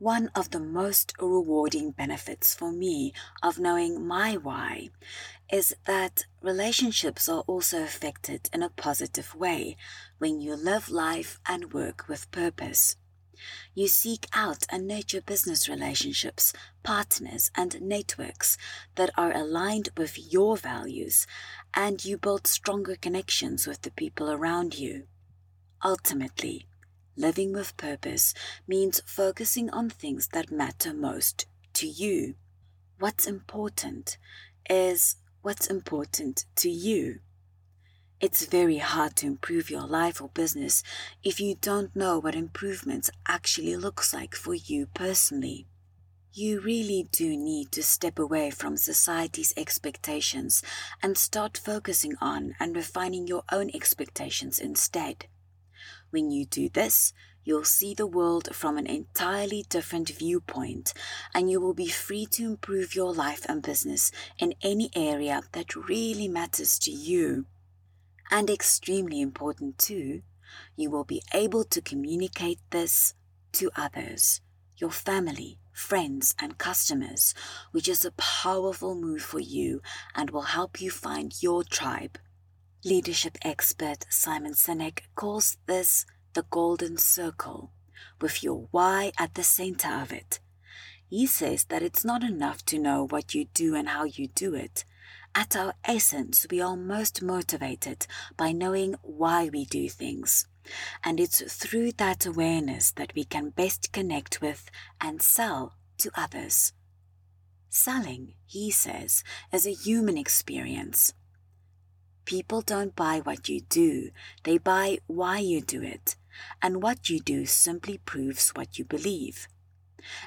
One 0.01 0.31
of 0.34 0.50
the 0.50 0.60
most 0.60 1.13
rewarding 1.22 1.91
benefits 1.91 2.55
for 2.55 2.72
me 2.72 3.13
of 3.43 3.60
knowing 3.60 4.03
my 4.03 4.36
why 4.36 4.89
is 5.53 5.75
that 5.86 6.25
relationships 6.41 7.29
are 7.29 7.41
also 7.41 7.84
affected 7.84 8.50
in 8.51 8.63
a 8.63 8.72
positive 8.72 9.36
way 9.36 9.77
when 10.17 10.41
you 10.41 10.55
live 10.55 10.89
life 10.89 11.39
and 11.46 11.72
work 11.72 12.08
with 12.08 12.31
purpose. 12.31 12.96
You 13.75 13.88
seek 13.88 14.25
out 14.34 14.65
and 14.70 14.88
nurture 14.88 15.22
business 15.22 15.70
relationships, 15.70 16.51
partners, 16.81 17.51
and 17.53 17.79
networks 17.79 18.58
that 18.96 19.12
are 19.15 19.31
aligned 19.31 19.89
with 19.96 20.34
your 20.34 20.58
values, 20.58 21.27
and 21.75 22.03
you 22.03 22.17
build 22.17 22.48
stronger 22.48 22.96
connections 22.96 23.67
with 23.67 23.84
the 23.84 23.91
people 23.91 24.31
around 24.31 24.79
you. 24.79 25.03
Ultimately, 25.84 26.65
living 27.22 27.54
with 27.54 27.78
purpose 27.78 28.34
means 28.68 29.01
focusing 29.06 29.70
on 29.70 29.90
things 29.90 30.28
that 30.34 30.51
matter 30.51 30.94
most 30.94 31.46
to 31.74 31.88
you. 31.88 32.36
What's 33.00 33.28
important 33.28 34.18
is 34.70 35.16
what's 35.42 35.68
important 35.68 36.46
to 36.58 36.70
you. 36.70 37.20
It's 38.20 38.46
very 38.46 38.78
hard 38.78 39.16
to 39.18 39.25
improve 39.25 39.72
your 39.72 39.88
life 39.88 40.22
or 40.22 40.30
business 40.30 40.84
if 41.24 41.40
you 41.40 41.56
don't 41.56 41.96
know 41.96 42.20
what 42.20 42.36
improvements 42.36 43.10
actually 43.28 43.75
looks 43.75 44.13
like 44.13 44.36
for 44.36 44.54
you 44.54 44.88
personally. 44.94 45.66
You 46.34 46.62
really 46.62 47.10
do 47.12 47.36
need 47.36 47.72
to 47.74 47.84
step 47.84 48.20
away 48.20 48.51
from 48.51 48.78
society's 48.78 49.54
expectations 49.58 50.63
and 51.01 51.18
start 51.18 51.58
focusing 51.58 52.16
on 52.22 52.56
and 52.60 52.75
refining 52.75 53.28
your 53.28 53.44
own 53.51 53.70
expectations 53.74 54.60
instead. 54.60 55.25
When 56.12 56.30
you 56.30 56.46
do 56.46 56.68
this, 56.68 57.13
you'll 57.46 57.63
see 57.63 57.94
the 57.94 58.06
world 58.06 58.53
from 58.53 58.77
an 58.77 58.86
entirely 58.86 59.65
different 59.70 60.10
viewpoint 60.10 60.94
and 61.34 61.50
you 61.50 61.60
will 61.60 61.74
be 61.74 61.88
free 61.88 62.25
to 62.32 62.46
improve 62.46 62.94
your 62.96 63.13
life 63.13 63.46
and 63.48 63.63
business 63.63 64.12
in 64.38 64.53
any 64.62 64.91
area 64.94 65.41
that 65.53 65.75
really 65.75 66.27
matters 66.27 66.77
to 66.80 66.91
you. 66.91 67.46
And 68.30 68.50
extremely 68.50 69.22
important 69.22 69.77
too, 69.77 70.22
you 70.75 70.89
will 70.89 71.06
be 71.06 71.22
able 71.34 71.63
to 71.63 71.82
communicate 71.82 72.60
this 72.72 73.13
to 73.53 73.72
others, 73.75 74.41
your 74.75 74.91
family, 74.91 75.60
friends, 75.72 76.36
and 76.39 76.58
customers, 76.58 77.34
which 77.72 77.88
is 77.88 78.03
a 78.03 78.12
powerful 78.12 78.96
move 78.96 79.22
for 79.22 79.39
you 79.39 79.82
and 80.13 80.30
will 80.30 80.41
help 80.41 80.82
you 80.82 80.91
find 80.91 81.41
your 81.41 81.63
tribe. 81.63 82.18
Leadership 82.84 83.38
expert 83.44 84.08
Simon 84.10 84.54
Sinek 84.54 85.02
calls 85.14 85.58
this 85.68 86.04
the 86.34 86.42
golden 86.50 86.98
circle, 86.98 87.72
with 88.20 88.42
your 88.42 88.70
why 88.72 89.12
at 89.20 89.36
the 89.36 89.44
center 89.44 90.02
of 90.02 90.12
it. 90.12 90.40
He 91.08 91.28
says 91.28 91.66
that 91.66 91.84
it's 91.84 92.04
not 92.04 92.24
enough 92.24 92.66
to 92.66 92.80
know 92.80 93.06
what 93.06 93.36
you 93.36 93.46
do 93.54 93.76
and 93.76 93.88
how 93.88 94.06
you 94.06 94.30
do 94.30 94.56
it. 94.56 94.84
At 95.36 95.56
our 95.56 95.76
essence, 95.86 96.48
we 96.50 96.60
are 96.60 96.76
most 96.76 97.22
motivated 97.22 98.08
by 98.36 98.52
knowing 98.52 98.96
why 99.04 99.50
we 99.54 99.64
do 99.66 99.88
things. 99.88 100.48
And 101.04 101.20
it's 101.20 101.42
through 101.54 101.92
that 101.94 102.26
awareness 102.26 102.90
that 102.94 103.14
we 103.14 103.26
can 103.26 103.52
best 103.52 103.92
connect 103.92 104.42
with 104.42 104.72
and 105.00 105.22
sell 105.22 105.76
to 106.00 106.10
others. 106.16 106.74
Selling, 107.70 108.34
he 108.48 108.72
says, 108.72 109.24
is 109.54 109.68
a 109.68 109.72
human 109.72 110.18
experience. 110.18 111.14
People 112.25 112.62
don't 112.62 112.96
buy 112.96 113.20
what 113.20 113.50
you 113.50 113.62
do, 113.62 114.12
they 114.44 114.58
buy 114.58 115.00
why 115.08 115.40
you 115.40 115.62
do 115.62 115.82
it 115.82 116.16
and 116.62 116.82
what 116.82 117.10
you 117.10 117.20
do 117.20 117.46
simply 117.46 117.98
proves 118.00 118.50
what 118.50 118.78
you 118.78 118.86
believe. 118.86 119.48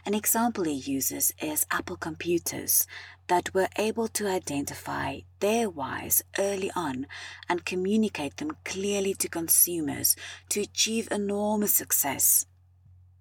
An 0.06 0.14
example 0.14 0.64
he 0.64 0.72
uses 0.72 1.32
is 1.40 1.66
Apple 1.70 1.96
computers 1.96 2.86
that 3.26 3.52
were 3.54 3.68
able 3.76 4.06
to 4.08 4.28
identify 4.28 5.20
their 5.40 5.68
whys 5.68 6.22
early 6.38 6.70
on 6.76 7.06
and 7.48 7.64
communicate 7.64 8.36
them 8.36 8.56
clearly 8.64 9.14
to 9.14 9.28
consumers 9.28 10.14
to 10.50 10.60
achieve 10.60 11.08
enormous 11.10 11.74
success. 11.74 12.46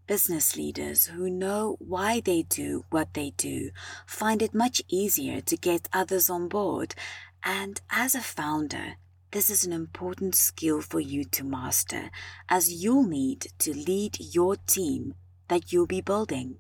Business 0.06 0.56
leaders 0.56 1.08
who 1.08 1.30
know 1.30 1.78
why 1.80 2.20
they 2.20 2.44
do 2.44 2.86
what 2.90 3.14
they 3.14 3.32
do 3.32 3.72
find 4.06 4.42
it 4.42 4.54
much 4.54 4.82
easier 4.90 5.42
to 5.42 5.58
get 5.58 5.90
others 5.94 6.30
on 6.30 6.50
board, 6.50 6.94
and 7.44 7.82
as 7.90 8.16
a 8.16 8.22
founder, 8.22 8.96
this 9.32 9.50
is 9.50 9.66
an 9.66 9.74
important 9.74 10.36
skill 10.36 10.82
for 10.82 11.00
you 11.00 11.24
to 11.26 11.44
master 11.44 12.12
as 12.48 12.84
you'll 12.84 13.08
need 13.08 13.48
to 13.60 13.74
lead 13.74 14.18
your 14.20 14.56
team 14.56 15.16
that 15.48 15.74
you'll 15.74 15.88
be 15.88 16.02
building. 16.02 16.58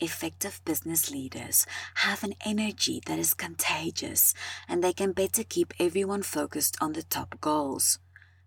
Effective 0.00 0.60
business 0.64 1.10
leaders 1.10 1.66
have 1.96 2.24
an 2.24 2.34
energy 2.44 3.00
that 3.06 3.18
is 3.18 3.34
contagious 3.34 4.34
and 4.66 4.82
they 4.82 4.92
can 4.92 5.12
better 5.12 5.44
keep 5.44 5.72
everyone 5.78 6.22
focused 6.22 6.76
on 6.80 6.94
the 6.94 7.02
top 7.02 7.40
goals. 7.40 7.98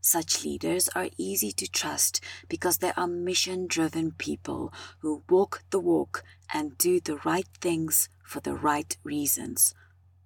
Such 0.01 0.43
leaders 0.43 0.89
are 0.89 1.09
easy 1.17 1.51
to 1.53 1.69
trust 1.69 2.21
because 2.49 2.79
they 2.79 2.91
are 2.97 3.07
mission 3.07 3.67
driven 3.67 4.11
people 4.11 4.73
who 4.99 5.23
walk 5.29 5.63
the 5.69 5.79
walk 5.79 6.23
and 6.53 6.77
do 6.77 6.99
the 6.99 7.17
right 7.17 7.47
things 7.61 8.09
for 8.23 8.39
the 8.41 8.55
right 8.55 8.97
reasons. 9.03 9.73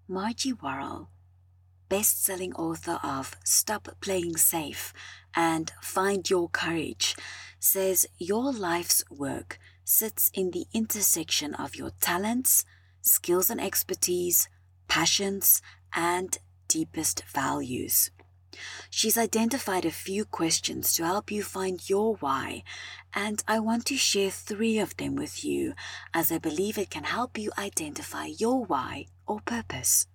Margie 0.07 0.53
Warrell, 0.53 1.07
best 1.87 2.23
selling 2.23 2.53
author 2.53 2.99
of 3.03 3.37
Stop 3.45 3.87
Playing 4.01 4.35
Safe 4.35 4.93
and 5.35 5.71
Find 5.81 6.29
Your 6.29 6.49
Courage, 6.49 7.15
says 7.59 8.05
your 8.17 8.51
life's 8.51 9.03
work 9.09 9.59
sits 9.85 10.29
in 10.33 10.51
the 10.51 10.65
intersection 10.73 11.53
of 11.53 11.75
your 11.75 11.91
talents, 12.01 12.65
skills 13.01 13.49
and 13.49 13.61
expertise, 13.61 14.49
passions, 14.87 15.61
and 15.93 16.37
deepest 16.67 17.23
values. 17.25 18.11
She's 18.89 19.17
identified 19.17 19.85
a 19.85 19.91
few 19.91 20.25
questions 20.25 20.93
to 20.93 21.05
help 21.05 21.31
you 21.31 21.41
find 21.41 21.89
your 21.89 22.15
why, 22.15 22.63
and 23.13 23.41
I 23.47 23.59
want 23.59 23.85
to 23.85 23.95
share 23.95 24.29
three 24.29 24.77
of 24.77 24.97
them 24.97 25.15
with 25.15 25.45
you 25.45 25.73
as 26.13 26.31
I 26.31 26.37
believe 26.37 26.77
it 26.77 26.89
can 26.89 27.05
help 27.05 27.37
you 27.37 27.51
identify 27.57 28.25
your 28.25 28.65
why 28.65 29.05
or 29.31 29.39
purpose. 29.45 30.07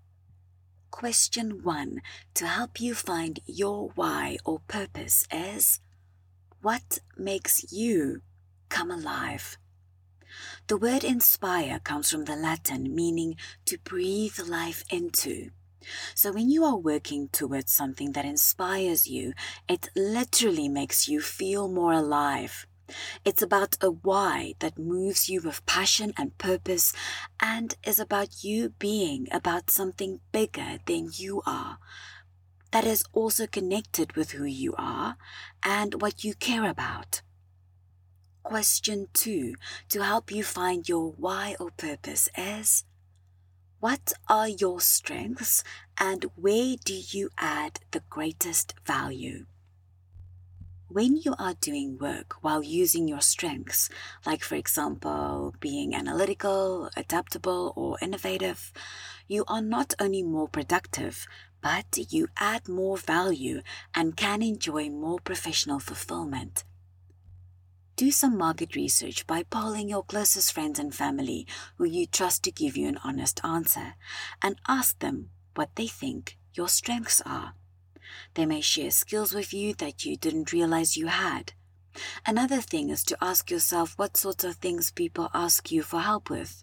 Question 0.90 1.62
one 1.62 2.02
to 2.35 2.46
help 2.46 2.78
you 2.78 2.94
find 2.94 3.40
your 3.46 3.88
why 3.94 4.37
or 4.44 4.61
purpose 4.68 5.26
is 5.32 5.80
What 6.61 6.99
makes 7.16 7.73
you 7.73 8.20
come 8.68 8.90
alive? 8.90 9.56
The 10.66 10.76
word 10.76 11.02
inspire 11.02 11.78
comes 11.78 12.11
from 12.11 12.26
the 12.26 12.37
Latin 12.37 12.94
meaning 12.94 13.37
to 13.64 13.78
breathe 13.78 14.38
life 14.46 14.85
into. 14.90 15.50
So 16.14 16.30
when 16.30 16.50
you 16.50 16.64
are 16.64 16.76
working 16.76 17.30
towards 17.30 17.73
something 17.73 18.12
that 18.12 18.26
inspires 18.26 19.06
you, 19.06 19.32
it 19.66 19.88
literally 19.96 20.68
makes 20.68 21.08
you 21.08 21.23
feel 21.23 21.68
more 21.68 21.94
alive. 21.94 22.65
It's 23.25 23.43
about 23.43 23.76
a 23.81 23.90
why 23.90 24.55
that 24.61 24.78
moves 24.78 25.28
you 25.28 25.40
with 25.40 25.66
passion 25.66 26.12
and 26.16 26.37
purpose 26.38 26.93
and 27.40 27.75
is 27.85 27.99
about 27.99 28.45
you 28.45 28.71
being 28.78 29.28
about 29.33 29.71
something 29.71 30.21
bigger 30.33 30.78
than 30.87 31.11
you 31.12 31.43
are. 31.47 31.78
That 32.73 32.85
is 32.85 33.05
also 33.12 33.47
connected 33.47 34.16
with 34.16 34.33
who 34.33 34.45
you 34.45 34.75
are 34.76 35.16
and 35.62 36.00
what 36.00 36.25
you 36.25 36.35
care 36.35 36.69
about. 36.69 37.23
Question 38.43 39.09
two 39.12 39.55
to 39.88 40.02
help 40.05 40.31
you 40.31 40.45
find 40.45 40.88
your 40.88 41.12
why 41.12 41.57
or 41.59 41.71
purpose 41.71 42.28
is 42.37 42.85
what 43.81 44.12
are 44.28 44.49
your 44.49 44.81
strengths 44.81 45.62
and 45.99 46.25
where 46.35 46.76
do 46.85 46.95
you 46.95 47.31
add 47.38 47.81
the 47.90 48.02
greatest 48.09 48.75
value? 48.85 49.47
When 50.88 51.16
you 51.16 51.35
are 51.37 51.55
doing 51.55 51.99
work 51.99 52.37
while 52.43 52.62
using 52.62 53.09
your 53.09 53.21
strengths, 53.21 53.88
like 54.25 54.45
for 54.45 54.55
example, 54.55 55.52
being 55.59 55.97
analytical, 55.97 56.90
adaptable, 56.97 57.73
or 57.75 57.99
innovative, 58.00 58.73
you 59.26 59.45
are 59.49 59.61
not 59.61 59.95
only 59.99 60.23
more 60.23 60.47
productive, 60.47 61.26
but 61.61 61.99
you 62.12 62.28
add 62.37 62.69
more 62.69 62.97
value 62.97 63.62
and 63.97 64.16
can 64.16 64.43
enjoy 64.43 64.88
more 64.88 65.19
professional 65.19 65.81
fulfillment. 65.81 66.62
Do 67.97 68.12
some 68.12 68.38
market 68.38 68.76
research 68.76 69.26
by 69.26 69.43
polling 69.43 69.88
your 69.88 70.05
closest 70.05 70.52
friends 70.52 70.78
and 70.78 70.95
family 70.95 71.49
who 71.78 71.85
you 71.85 72.07
trust 72.07 72.45
to 72.45 72.52
give 72.52 72.76
you 72.76 72.87
an 72.87 73.00
honest 73.02 73.40
answer 73.43 73.97
and 74.40 74.61
ask 74.69 75.00
them 75.00 75.31
what 75.57 75.75
they 75.75 75.88
think 75.88 76.38
your 76.55 76.69
strengths 76.69 77.21
are. 77.26 77.55
They 78.34 78.46
may 78.46 78.60
share 78.60 78.90
skills 78.90 79.34
with 79.34 79.52
you 79.52 79.75
that 79.75 80.04
you 80.04 80.16
didn't 80.16 80.52
realize 80.52 80.96
you 80.96 81.06
had. 81.06 81.52
Another 82.26 82.60
thing 82.60 82.90
is 82.90 83.02
to 83.04 83.16
ask 83.20 83.50
yourself 83.50 83.94
what 83.96 84.16
sorts 84.16 84.44
of 84.44 84.56
things 84.56 84.90
people 84.90 85.30
ask 85.32 85.70
you 85.70 85.82
for 85.82 86.00
help 86.00 86.30
with. 86.30 86.62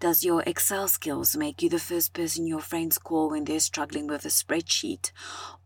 Does 0.00 0.24
your 0.24 0.42
Excel 0.46 0.88
skills 0.88 1.36
make 1.36 1.62
you 1.62 1.68
the 1.68 1.78
first 1.78 2.12
person 2.12 2.46
your 2.46 2.60
friends 2.60 2.98
call 2.98 3.30
when 3.30 3.44
they're 3.44 3.60
struggling 3.60 4.06
with 4.06 4.24
a 4.24 4.28
spreadsheet? 4.28 5.12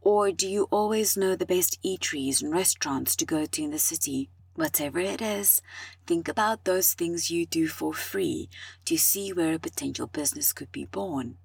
Or 0.00 0.32
do 0.32 0.48
you 0.48 0.64
always 0.70 1.16
know 1.16 1.36
the 1.36 1.46
best 1.46 1.82
eateries 1.82 2.42
and 2.42 2.52
restaurants 2.52 3.16
to 3.16 3.24
go 3.24 3.46
to 3.46 3.62
in 3.62 3.70
the 3.70 3.78
city? 3.78 4.30
Whatever 4.54 5.00
it 5.00 5.20
is, 5.20 5.60
think 6.06 6.28
about 6.28 6.64
those 6.64 6.94
things 6.94 7.30
you 7.30 7.46
do 7.46 7.68
for 7.68 7.92
free 7.92 8.48
to 8.86 8.96
see 8.96 9.32
where 9.32 9.54
a 9.54 9.58
potential 9.58 10.06
business 10.06 10.52
could 10.52 10.72
be 10.72 10.86
born. 10.86 11.36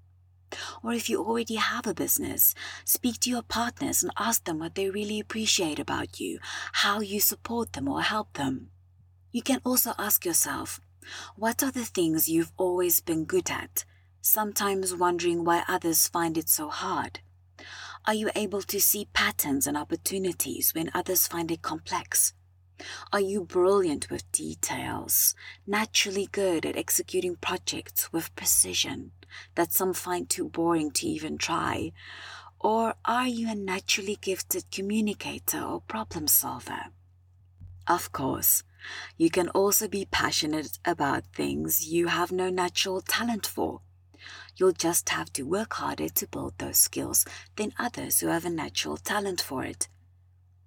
Or 0.83 0.93
if 0.93 1.09
you 1.09 1.23
already 1.23 1.55
have 1.55 1.87
a 1.87 1.93
business, 1.93 2.53
speak 2.85 3.19
to 3.21 3.29
your 3.29 3.41
partners 3.41 4.03
and 4.03 4.11
ask 4.17 4.43
them 4.43 4.59
what 4.59 4.75
they 4.75 4.89
really 4.89 5.19
appreciate 5.19 5.79
about 5.79 6.19
you, 6.19 6.39
how 6.73 6.99
you 6.99 7.19
support 7.19 7.73
them 7.73 7.87
or 7.87 8.01
help 8.01 8.33
them. 8.33 8.69
You 9.31 9.41
can 9.41 9.61
also 9.63 9.93
ask 9.97 10.25
yourself, 10.25 10.81
what 11.35 11.63
are 11.63 11.71
the 11.71 11.85
things 11.85 12.29
you've 12.29 12.51
always 12.57 12.99
been 12.99 13.25
good 13.25 13.49
at, 13.49 13.85
sometimes 14.21 14.93
wondering 14.93 15.43
why 15.43 15.63
others 15.67 16.07
find 16.07 16.37
it 16.37 16.49
so 16.49 16.69
hard? 16.69 17.21
Are 18.05 18.13
you 18.13 18.29
able 18.35 18.61
to 18.63 18.81
see 18.81 19.07
patterns 19.13 19.67
and 19.67 19.77
opportunities 19.77 20.73
when 20.73 20.91
others 20.93 21.27
find 21.27 21.51
it 21.51 21.61
complex? 21.61 22.33
Are 23.13 23.19
you 23.19 23.43
brilliant 23.43 24.09
with 24.09 24.31
details, 24.31 25.35
naturally 25.67 26.27
good 26.31 26.65
at 26.65 26.75
executing 26.75 27.35
projects 27.35 28.11
with 28.11 28.35
precision 28.35 29.11
that 29.55 29.73
some 29.73 29.93
find 29.93 30.29
too 30.29 30.49
boring 30.49 30.91
to 30.91 31.07
even 31.07 31.37
try? 31.37 31.91
Or 32.59 32.95
are 33.05 33.27
you 33.27 33.49
a 33.49 33.55
naturally 33.55 34.17
gifted 34.21 34.69
communicator 34.71 35.61
or 35.61 35.81
problem 35.81 36.27
solver? 36.27 36.87
Of 37.87 38.11
course, 38.11 38.63
you 39.17 39.29
can 39.29 39.49
also 39.49 39.87
be 39.87 40.05
passionate 40.05 40.79
about 40.85 41.25
things 41.33 41.87
you 41.87 42.07
have 42.07 42.31
no 42.31 42.49
natural 42.49 43.01
talent 43.01 43.47
for. 43.47 43.81
You'll 44.55 44.73
just 44.73 45.09
have 45.09 45.33
to 45.33 45.43
work 45.43 45.73
harder 45.73 46.09
to 46.09 46.27
build 46.27 46.57
those 46.57 46.77
skills 46.77 47.25
than 47.55 47.73
others 47.79 48.19
who 48.19 48.27
have 48.27 48.45
a 48.45 48.49
natural 48.49 48.97
talent 48.97 49.41
for 49.41 49.63
it. 49.63 49.87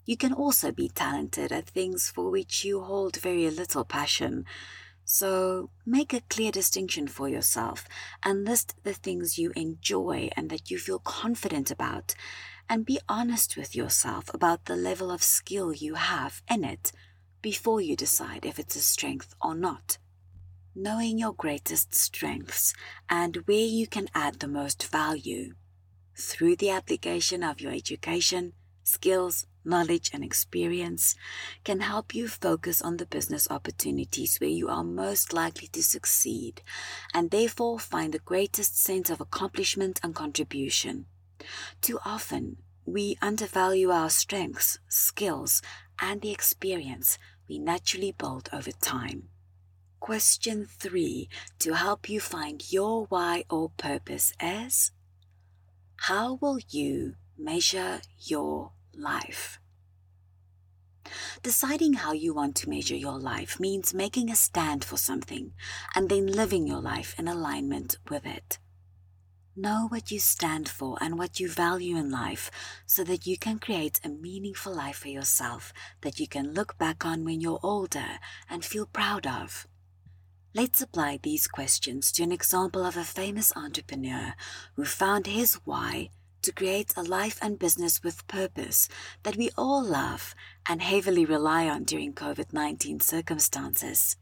You 0.05 0.17
can 0.17 0.33
also 0.33 0.71
be 0.71 0.89
talented 0.89 1.51
at 1.53 1.69
things 1.69 2.11
for 2.11 2.31
which 2.31 2.65
you 2.65 2.83
hold 2.83 3.17
very 3.17 3.49
little 3.51 3.85
passion. 3.85 4.45
So 5.05 5.71
make 5.85 6.13
a 6.13 6.23
clear 6.23 6.51
distinction 6.51 7.09
for 7.09 7.29
yourself 7.29 7.87
and 8.23 8.45
list 8.45 8.75
the 8.83 8.95
things 8.95 9.39
you 9.39 9.53
enjoy 9.55 10.31
and 10.37 10.49
that 10.51 10.71
you 10.71 10.79
feel 10.79 10.99
confident 10.99 11.71
about. 11.71 12.15
And 12.69 12.87
be 12.87 12.99
honest 13.09 13.57
with 13.57 13.77
yourself 13.77 14.33
about 14.33 14.65
the 14.65 14.77
level 14.77 15.11
of 15.11 15.23
skill 15.23 15.73
you 15.73 15.95
have 15.95 16.43
in 16.51 16.65
it 16.65 16.93
before 17.43 17.81
you 17.81 17.95
decide 17.95 18.47
if 18.47 18.59
it's 18.59 18.77
a 18.77 18.81
strength 18.81 19.35
or 19.43 19.55
not. 19.55 19.99
Knowing 20.75 21.19
your 21.19 21.35
greatest 21.35 21.95
strengths 21.95 22.73
and 23.09 23.37
where 23.45 23.67
you 23.67 23.87
can 23.87 24.09
add 24.15 24.41
the 24.41 24.49
most 24.49 24.87
value 24.87 25.55
through 26.17 26.57
the 26.57 26.71
application 26.71 27.43
of 27.43 27.61
your 27.61 27.73
education, 27.73 28.55
skills, 28.83 29.47
knowledge, 29.65 30.11
and 30.13 30.25
experience 30.25 31.17
can 31.65 31.81
help 31.81 32.15
you 32.15 32.29
focus 32.29 32.83
on 32.83 32.97
the 32.97 33.07
business 33.07 33.47
opportunities 33.51 34.39
where 34.39 34.51
you 34.51 34.69
are 34.69 34.85
most 34.85 35.33
likely 35.33 35.69
to 35.69 35.83
succeed 35.83 36.63
and 37.13 37.31
therefore 37.31 37.79
find 37.79 38.13
the 38.13 38.19
greatest 38.19 38.79
sense 38.79 39.11
of 39.11 39.21
accomplishment 39.21 40.01
and 40.03 40.15
contribution. 40.15 41.07
Too 41.81 41.99
often, 42.05 42.59
we 42.85 43.17
undervalue 43.23 43.91
our 43.91 44.11
strengths, 44.11 44.79
skills, 44.89 45.63
and 46.01 46.21
the 46.21 46.31
experience 46.31 47.19
we 47.49 47.59
naturally 47.59 48.13
build 48.13 48.49
over 48.53 48.73
time. 48.73 49.29
Question 50.01 50.67
three 50.67 51.29
to 51.61 51.75
help 51.75 52.09
you 52.09 52.21
find 52.21 52.71
your 52.71 53.07
why 53.07 53.45
or 53.49 53.71
purpose 53.71 54.35
is 54.41 54.93
How 55.97 56.35
will 56.35 56.59
you 56.69 57.15
measure 57.39 58.03
your 58.19 58.73
life. 58.99 59.59
Deciding 61.43 61.95
how 61.95 62.13
you 62.13 62.33
want 62.33 62.57
to 62.57 62.71
measure 62.71 62.97
your 62.97 63.19
life 63.19 63.61
means 63.61 63.93
making 63.93 64.31
a 64.31 64.37
stand 64.37 64.85
for 64.85 64.97
something 64.97 65.53
and 65.95 66.09
then 66.09 66.27
living 66.27 66.67
your 66.67 66.81
life 66.81 67.15
in 67.19 67.29
alignment 67.29 67.99
with 68.09 68.25
it. 68.25 68.59
Know 69.57 69.87
what 69.89 70.11
you 70.11 70.19
stand 70.19 70.69
for 70.69 70.99
and 71.01 71.17
what 71.17 71.39
you 71.39 71.49
value 71.49 71.97
in 71.97 72.11
life 72.11 72.51
so 72.87 73.05
that 73.05 73.27
you 73.27 73.39
can 73.39 73.61
create 73.61 74.01
a 74.03 74.09
meaningful 74.09 74.75
life 74.75 74.97
for 74.97 75.09
yourself 75.09 75.73
that 76.01 76.19
you 76.19 76.27
can 76.27 76.55
look 76.55 76.77
back 76.77 77.05
on 77.07 77.25
when 77.25 77.41
you're 77.41 77.61
older 77.63 78.19
and 78.51 78.65
feel 78.65 78.87
proud 78.87 79.27
of. 79.27 79.69
Let's 80.55 80.81
apply 80.81 81.21
these 81.23 81.47
questions 81.47 82.11
to 82.13 82.23
an 82.23 82.33
example 82.33 82.85
of 82.85 82.97
a 82.97 83.05
famous 83.05 83.53
entrepreneur 83.55 84.35
who 84.75 84.85
found 84.85 85.27
his 85.27 85.55
why 85.65 86.11
to 86.45 86.53
create 86.53 86.95
a 86.97 87.03
life 87.03 87.39
and 87.43 87.59
business 87.59 88.03
with 88.03 88.27
purpose 88.29 88.89
that 89.23 89.37
we 89.37 89.51
all 89.57 89.83
love 89.83 90.35
and 90.69 90.81
heavily 90.81 91.25
rely 91.25 91.69
on 91.69 91.85
during 91.85 92.13
COVID 92.13 92.53
19 92.53 93.01
circumstances. 93.01 94.17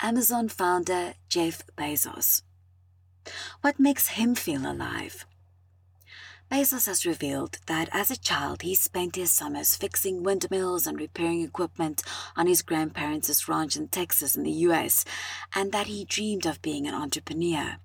Amazon 0.00 0.48
founder 0.48 1.14
Jeff 1.28 1.62
Bezos. 1.76 2.42
What 3.60 3.78
makes 3.78 4.08
him 4.08 4.34
feel 4.34 4.70
alive? 4.70 5.26
Bezos 6.50 6.86
has 6.86 7.06
revealed 7.06 7.58
that 7.66 7.88
as 7.92 8.10
a 8.10 8.18
child 8.18 8.60
he 8.60 8.74
spent 8.74 9.16
his 9.16 9.32
summers 9.32 9.74
fixing 9.74 10.22
windmills 10.22 10.86
and 10.86 11.00
repairing 11.00 11.40
equipment 11.40 12.02
on 12.36 12.46
his 12.46 12.60
grandparents' 12.60 13.48
ranch 13.48 13.74
in 13.74 13.88
Texas 13.88 14.36
in 14.36 14.42
the 14.42 14.66
US, 14.68 15.06
and 15.54 15.72
that 15.72 15.86
he 15.86 16.04
dreamed 16.04 16.44
of 16.44 16.60
being 16.60 16.86
an 16.86 16.94
entrepreneur. 16.94 17.78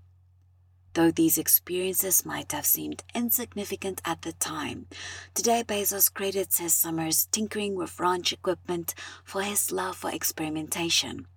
Though 0.97 1.11
these 1.11 1.37
experiences 1.37 2.25
might 2.25 2.51
have 2.53 2.65
seemed 2.65 3.03
insignificant 3.13 4.01
at 4.03 4.23
the 4.23 4.33
time, 4.33 4.87
today 5.35 5.63
Bezos 5.63 6.11
credits 6.11 6.57
his 6.57 6.73
summers 6.73 7.27
tinkering 7.31 7.75
with 7.75 7.99
ranch 7.99 8.33
equipment 8.33 8.95
for 9.23 9.43
his 9.43 9.71
love 9.71 9.97
for 9.97 10.09
experimentation. 10.09 11.27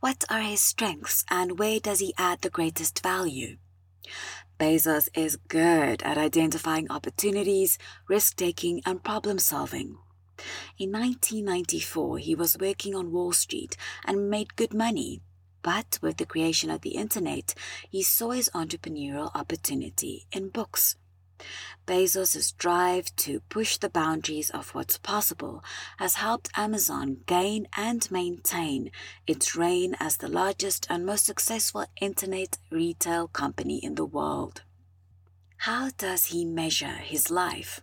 What 0.00 0.22
are 0.28 0.42
his 0.42 0.60
strengths 0.60 1.24
and 1.30 1.58
where 1.58 1.80
does 1.80 2.00
he 2.00 2.12
add 2.18 2.42
the 2.42 2.50
greatest 2.50 3.02
value? 3.02 3.56
Bezos 4.60 5.08
is 5.14 5.36
good 5.48 6.02
at 6.02 6.18
identifying 6.18 6.90
opportunities, 6.90 7.78
risk 8.06 8.36
taking, 8.36 8.82
and 8.84 9.02
problem 9.02 9.38
solving. 9.38 9.96
In 10.78 10.92
1994, 10.92 12.18
he 12.18 12.34
was 12.34 12.58
working 12.60 12.94
on 12.94 13.12
Wall 13.12 13.32
Street 13.32 13.78
and 14.04 14.28
made 14.28 14.56
good 14.56 14.74
money. 14.74 15.22
But 15.62 15.98
with 16.00 16.16
the 16.16 16.26
creation 16.26 16.70
of 16.70 16.82
the 16.82 16.96
internet, 16.96 17.54
he 17.90 18.02
saw 18.02 18.30
his 18.30 18.50
entrepreneurial 18.54 19.34
opportunity 19.34 20.26
in 20.32 20.48
books. 20.48 20.96
Bezos' 21.86 22.56
drive 22.56 23.14
to 23.16 23.40
push 23.48 23.76
the 23.78 23.88
boundaries 23.88 24.50
of 24.50 24.74
what's 24.74 24.98
possible 24.98 25.62
has 25.98 26.16
helped 26.16 26.50
Amazon 26.56 27.18
gain 27.26 27.68
and 27.76 28.10
maintain 28.10 28.90
its 29.26 29.54
reign 29.54 29.96
as 30.00 30.16
the 30.16 30.28
largest 30.28 30.86
and 30.90 31.06
most 31.06 31.24
successful 31.24 31.86
internet 32.00 32.58
retail 32.70 33.28
company 33.28 33.78
in 33.78 33.94
the 33.94 34.04
world. 34.04 34.62
How 35.58 35.90
does 35.96 36.26
he 36.26 36.44
measure 36.44 36.98
his 36.98 37.30
life? 37.30 37.80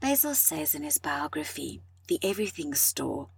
Bezos 0.00 0.36
says 0.36 0.74
in 0.74 0.82
his 0.82 0.98
biography, 0.98 1.80
The 2.08 2.18
Everything 2.22 2.74
Store, 2.74 3.28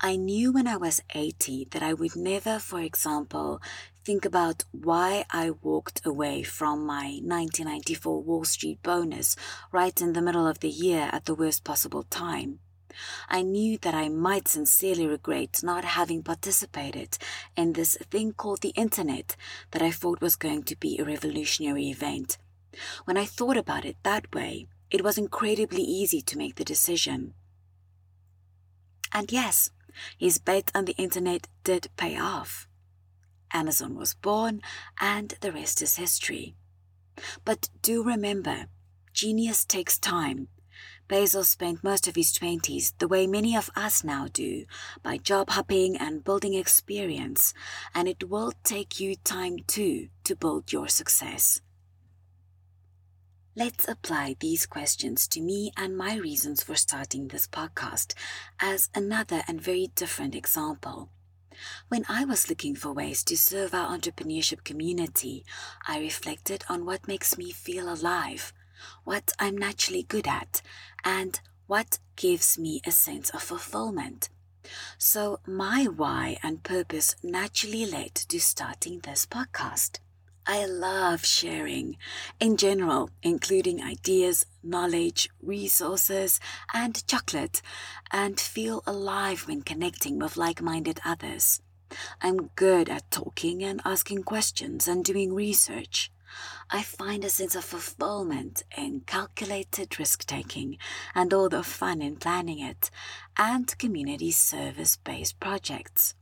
I 0.00 0.16
knew 0.16 0.52
when 0.52 0.66
I 0.66 0.76
was 0.76 1.02
80 1.14 1.68
that 1.70 1.82
I 1.82 1.92
would 1.92 2.16
never, 2.16 2.58
for 2.58 2.80
example, 2.80 3.60
think 4.04 4.24
about 4.24 4.64
why 4.72 5.24
I 5.30 5.50
walked 5.50 6.04
away 6.06 6.42
from 6.42 6.86
my 6.86 7.20
1994 7.22 8.22
Wall 8.22 8.44
Street 8.44 8.82
bonus 8.82 9.36
right 9.72 10.00
in 10.00 10.12
the 10.12 10.22
middle 10.22 10.46
of 10.46 10.60
the 10.60 10.68
year 10.68 11.10
at 11.12 11.24
the 11.24 11.34
worst 11.34 11.64
possible 11.64 12.04
time. 12.04 12.60
I 13.28 13.42
knew 13.42 13.78
that 13.78 13.94
I 13.94 14.08
might 14.08 14.48
sincerely 14.48 15.06
regret 15.06 15.60
not 15.62 15.84
having 15.84 16.22
participated 16.22 17.18
in 17.56 17.72
this 17.72 17.96
thing 18.10 18.32
called 18.32 18.62
the 18.62 18.74
internet 18.76 19.36
that 19.72 19.82
I 19.82 19.90
thought 19.90 20.20
was 20.20 20.36
going 20.36 20.62
to 20.64 20.76
be 20.76 20.98
a 20.98 21.04
revolutionary 21.04 21.88
event. 21.90 22.38
When 23.04 23.16
I 23.16 23.24
thought 23.24 23.56
about 23.56 23.84
it 23.84 23.96
that 24.02 24.34
way, 24.34 24.66
it 24.90 25.02
was 25.02 25.18
incredibly 25.18 25.82
easy 25.82 26.20
to 26.22 26.38
make 26.38 26.56
the 26.56 26.64
decision. 26.64 27.34
And 29.16 29.32
yes, 29.32 29.70
his 30.18 30.36
bet 30.36 30.70
on 30.74 30.84
the 30.84 30.92
internet 30.98 31.48
did 31.64 31.88
pay 31.96 32.18
off. 32.18 32.68
Amazon 33.50 33.94
was 33.96 34.12
born, 34.12 34.60
and 35.00 35.32
the 35.40 35.52
rest 35.52 35.80
is 35.80 35.96
history. 35.96 36.54
But 37.42 37.70
do 37.80 38.04
remember, 38.04 38.66
genius 39.14 39.64
takes 39.64 39.98
time. 39.98 40.48
Bezos 41.08 41.46
spent 41.46 41.82
most 41.82 42.06
of 42.06 42.14
his 42.14 42.30
20s 42.34 42.92
the 42.98 43.08
way 43.08 43.26
many 43.26 43.56
of 43.56 43.70
us 43.74 44.04
now 44.04 44.26
do, 44.30 44.66
by 45.02 45.16
job 45.16 45.48
hopping 45.48 45.96
and 45.96 46.22
building 46.22 46.52
experience, 46.52 47.54
and 47.94 48.08
it 48.08 48.28
will 48.28 48.52
take 48.64 49.00
you 49.00 49.16
time 49.16 49.60
too 49.66 50.08
to 50.24 50.36
build 50.36 50.74
your 50.74 50.88
success. 50.88 51.62
Let's 53.58 53.88
apply 53.88 54.36
these 54.38 54.66
questions 54.66 55.26
to 55.28 55.40
me 55.40 55.72
and 55.78 55.96
my 55.96 56.16
reasons 56.16 56.62
for 56.62 56.74
starting 56.74 57.28
this 57.28 57.46
podcast 57.46 58.12
as 58.60 58.90
another 58.94 59.44
and 59.48 59.58
very 59.58 59.86
different 59.94 60.34
example. 60.34 61.08
When 61.88 62.04
I 62.06 62.26
was 62.26 62.50
looking 62.50 62.74
for 62.74 62.92
ways 62.92 63.24
to 63.24 63.34
serve 63.34 63.72
our 63.72 63.96
entrepreneurship 63.96 64.62
community, 64.62 65.42
I 65.88 66.00
reflected 66.00 66.66
on 66.68 66.84
what 66.84 67.08
makes 67.08 67.38
me 67.38 67.50
feel 67.50 67.90
alive, 67.90 68.52
what 69.04 69.32
I'm 69.38 69.56
naturally 69.56 70.02
good 70.02 70.28
at, 70.28 70.60
and 71.02 71.40
what 71.66 71.98
gives 72.16 72.58
me 72.58 72.82
a 72.86 72.90
sense 72.90 73.30
of 73.30 73.42
fulfillment. 73.42 74.28
So, 74.98 75.40
my 75.46 75.84
why 75.84 76.36
and 76.42 76.62
purpose 76.62 77.16
naturally 77.22 77.86
led 77.86 78.16
to 78.16 78.38
starting 78.38 78.98
this 78.98 79.24
podcast. 79.24 80.00
I 80.48 80.64
love 80.64 81.24
sharing 81.24 81.96
in 82.38 82.56
general, 82.56 83.10
including 83.20 83.82
ideas, 83.82 84.46
knowledge, 84.62 85.28
resources, 85.42 86.38
and 86.72 87.04
chocolate, 87.08 87.62
and 88.12 88.38
feel 88.38 88.84
alive 88.86 89.48
when 89.48 89.62
connecting 89.62 90.20
with 90.20 90.36
like 90.36 90.62
minded 90.62 91.00
others. 91.04 91.60
I'm 92.22 92.50
good 92.54 92.88
at 92.88 93.10
talking 93.10 93.64
and 93.64 93.80
asking 93.84 94.22
questions 94.22 94.86
and 94.86 95.04
doing 95.04 95.34
research. 95.34 96.12
I 96.70 96.82
find 96.82 97.24
a 97.24 97.30
sense 97.30 97.56
of 97.56 97.64
fulfillment 97.64 98.62
in 98.76 99.00
calculated 99.00 99.98
risk 99.98 100.26
taking 100.26 100.78
and 101.14 101.34
all 101.34 101.48
the 101.48 101.64
fun 101.64 102.02
in 102.02 102.16
planning 102.16 102.60
it, 102.60 102.90
and 103.36 103.76
community 103.78 104.30
service 104.30 104.96
based 104.96 105.40
projects. 105.40 106.14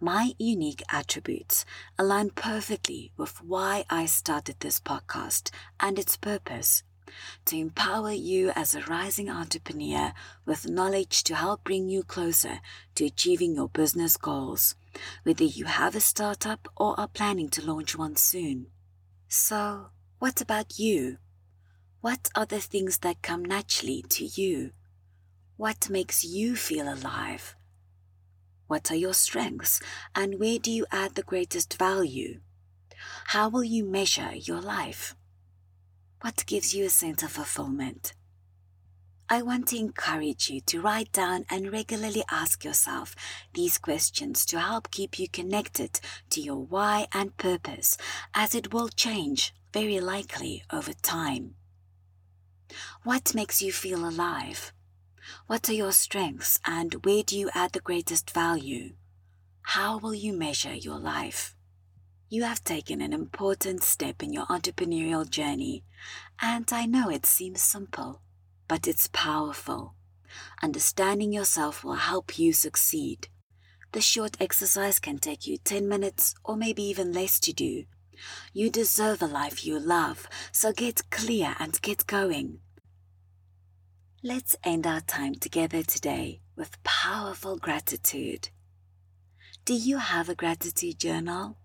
My 0.00 0.34
unique 0.38 0.82
attributes 0.90 1.64
align 1.98 2.30
perfectly 2.30 3.12
with 3.16 3.42
why 3.42 3.86
I 3.88 4.04
started 4.04 4.60
this 4.60 4.78
podcast 4.78 5.50
and 5.80 5.98
its 5.98 6.18
purpose 6.18 6.82
to 7.46 7.56
empower 7.56 8.12
you 8.12 8.52
as 8.54 8.74
a 8.74 8.82
rising 8.82 9.30
entrepreneur 9.30 10.12
with 10.44 10.68
knowledge 10.68 11.24
to 11.24 11.34
help 11.34 11.64
bring 11.64 11.88
you 11.88 12.02
closer 12.02 12.60
to 12.96 13.06
achieving 13.06 13.54
your 13.54 13.68
business 13.68 14.18
goals, 14.18 14.74
whether 15.22 15.44
you 15.44 15.64
have 15.64 15.94
a 15.96 16.00
startup 16.00 16.68
or 16.76 16.98
are 17.00 17.08
planning 17.08 17.48
to 17.48 17.64
launch 17.64 17.96
one 17.96 18.16
soon. 18.16 18.66
So, 19.28 19.86
what 20.18 20.42
about 20.42 20.78
you? 20.78 21.16
What 22.02 22.28
are 22.34 22.46
the 22.46 22.60
things 22.60 22.98
that 22.98 23.22
come 23.22 23.44
naturally 23.44 24.04
to 24.10 24.26
you? 24.26 24.72
What 25.56 25.88
makes 25.88 26.22
you 26.22 26.54
feel 26.54 26.86
alive? 26.92 27.55
What 28.66 28.90
are 28.90 28.96
your 28.96 29.14
strengths 29.14 29.80
and 30.14 30.40
where 30.40 30.58
do 30.58 30.70
you 30.70 30.86
add 30.90 31.14
the 31.14 31.22
greatest 31.22 31.78
value? 31.78 32.40
How 33.26 33.48
will 33.48 33.64
you 33.64 33.84
measure 33.84 34.34
your 34.34 34.60
life? 34.60 35.14
What 36.20 36.44
gives 36.46 36.74
you 36.74 36.86
a 36.86 36.90
sense 36.90 37.22
of 37.22 37.30
fulfillment? 37.32 38.14
I 39.28 39.42
want 39.42 39.68
to 39.68 39.78
encourage 39.78 40.50
you 40.50 40.60
to 40.62 40.80
write 40.80 41.10
down 41.10 41.46
and 41.50 41.72
regularly 41.72 42.22
ask 42.30 42.64
yourself 42.64 43.16
these 43.54 43.76
questions 43.76 44.46
to 44.46 44.60
help 44.60 44.90
keep 44.90 45.18
you 45.18 45.28
connected 45.28 45.98
to 46.30 46.40
your 46.40 46.64
why 46.64 47.08
and 47.12 47.36
purpose, 47.36 47.98
as 48.34 48.54
it 48.54 48.72
will 48.72 48.88
change 48.88 49.52
very 49.72 49.98
likely 49.98 50.62
over 50.72 50.92
time. 50.92 51.56
What 53.02 53.34
makes 53.34 53.60
you 53.60 53.72
feel 53.72 54.08
alive? 54.08 54.72
What 55.46 55.68
are 55.68 55.74
your 55.74 55.92
strengths 55.92 56.58
and 56.64 56.94
where 57.04 57.22
do 57.22 57.38
you 57.38 57.50
add 57.54 57.72
the 57.72 57.80
greatest 57.80 58.30
value? 58.30 58.94
How 59.62 59.98
will 59.98 60.14
you 60.14 60.32
measure 60.32 60.74
your 60.74 60.98
life? 60.98 61.56
You 62.28 62.42
have 62.42 62.64
taken 62.64 63.00
an 63.00 63.12
important 63.12 63.82
step 63.82 64.22
in 64.22 64.32
your 64.32 64.46
entrepreneurial 64.46 65.28
journey, 65.28 65.84
and 66.40 66.68
I 66.72 66.86
know 66.86 67.08
it 67.08 67.24
seems 67.24 67.62
simple, 67.62 68.20
but 68.68 68.88
it's 68.88 69.08
powerful. 69.12 69.94
Understanding 70.62 71.32
yourself 71.32 71.84
will 71.84 71.94
help 71.94 72.38
you 72.38 72.52
succeed. 72.52 73.28
The 73.92 74.00
short 74.00 74.36
exercise 74.40 74.98
can 74.98 75.18
take 75.18 75.46
you 75.46 75.56
10 75.58 75.88
minutes 75.88 76.34
or 76.44 76.56
maybe 76.56 76.82
even 76.82 77.12
less 77.12 77.38
to 77.40 77.52
do. 77.52 77.84
You 78.52 78.70
deserve 78.70 79.22
a 79.22 79.26
life 79.26 79.64
you 79.64 79.78
love, 79.78 80.28
so 80.50 80.72
get 80.72 81.10
clear 81.10 81.54
and 81.58 81.80
get 81.80 82.06
going. 82.06 82.60
Let's 84.22 84.56
end 84.64 84.86
our 84.86 85.02
time 85.02 85.34
together 85.34 85.82
today 85.82 86.40
with 86.56 86.82
powerful 86.82 87.58
gratitude. 87.58 88.48
Do 89.66 89.74
you 89.74 89.98
have 89.98 90.30
a 90.30 90.34
gratitude 90.34 90.98
journal? 90.98 91.58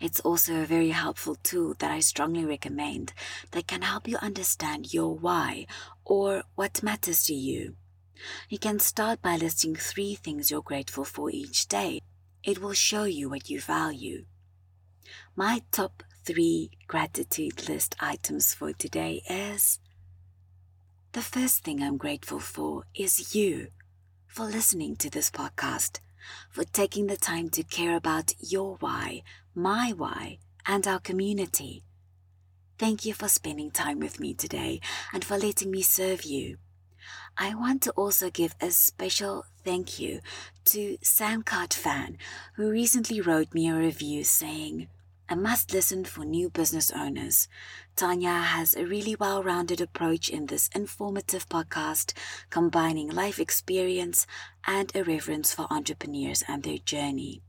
It's 0.00 0.18
also 0.18 0.62
a 0.62 0.66
very 0.66 0.88
helpful 0.88 1.36
tool 1.36 1.74
that 1.78 1.92
I 1.92 2.00
strongly 2.00 2.44
recommend 2.44 3.12
that 3.52 3.68
can 3.68 3.82
help 3.82 4.08
you 4.08 4.16
understand 4.16 4.92
your 4.92 5.14
why 5.14 5.68
or 6.04 6.42
what 6.56 6.82
matters 6.82 7.22
to 7.26 7.34
you. 7.34 7.76
You 8.48 8.58
can 8.58 8.80
start 8.80 9.22
by 9.22 9.36
listing 9.36 9.76
three 9.76 10.16
things 10.16 10.50
you're 10.50 10.62
grateful 10.62 11.04
for 11.04 11.30
each 11.30 11.68
day. 11.68 12.00
It 12.42 12.60
will 12.60 12.72
show 12.72 13.04
you 13.04 13.30
what 13.30 13.48
you 13.48 13.60
value. 13.60 14.24
My 15.36 15.62
top 15.70 16.02
three 16.24 16.72
gratitude 16.88 17.68
list 17.68 17.94
items 18.00 18.54
for 18.54 18.72
today 18.72 19.22
is 19.30 19.78
the 21.12 21.22
first 21.22 21.64
thing 21.64 21.82
I'm 21.82 21.96
grateful 21.96 22.38
for 22.38 22.84
is 22.94 23.34
you 23.34 23.68
for 24.28 24.44
listening 24.44 24.94
to 24.96 25.10
this 25.10 25.28
podcast, 25.28 25.98
for 26.50 26.62
taking 26.62 27.08
the 27.08 27.16
time 27.16 27.48
to 27.50 27.64
care 27.64 27.96
about 27.96 28.32
your 28.38 28.76
why, 28.76 29.22
my 29.52 29.92
why, 29.96 30.38
and 30.66 30.86
our 30.86 31.00
community. 31.00 31.82
Thank 32.78 33.04
you 33.04 33.12
for 33.12 33.26
spending 33.26 33.72
time 33.72 33.98
with 33.98 34.20
me 34.20 34.34
today 34.34 34.80
and 35.12 35.24
for 35.24 35.36
letting 35.36 35.72
me 35.72 35.82
serve 35.82 36.22
you. 36.22 36.58
I 37.36 37.56
want 37.56 37.82
to 37.82 37.90
also 37.92 38.30
give 38.30 38.54
a 38.60 38.70
special 38.70 39.46
thank 39.64 39.98
you 39.98 40.20
to 40.66 40.96
Samcart 40.98 41.74
Fan, 41.74 42.18
who 42.54 42.70
recently 42.70 43.20
wrote 43.20 43.52
me 43.52 43.68
a 43.68 43.74
review 43.74 44.22
saying, 44.22 44.88
a 45.30 45.36
must 45.36 45.72
listen 45.72 46.04
for 46.04 46.24
new 46.24 46.50
business 46.50 46.90
owners. 46.90 47.46
Tania 47.94 48.32
has 48.32 48.74
a 48.74 48.84
really 48.84 49.14
well 49.14 49.44
rounded 49.44 49.80
approach 49.80 50.28
in 50.28 50.46
this 50.46 50.68
informative 50.74 51.48
podcast, 51.48 52.12
combining 52.50 53.08
life 53.08 53.38
experience 53.38 54.26
and 54.66 54.90
a 54.94 55.04
reverence 55.04 55.54
for 55.54 55.68
entrepreneurs 55.70 56.42
and 56.48 56.64
their 56.64 56.78
journey. 56.78 57.42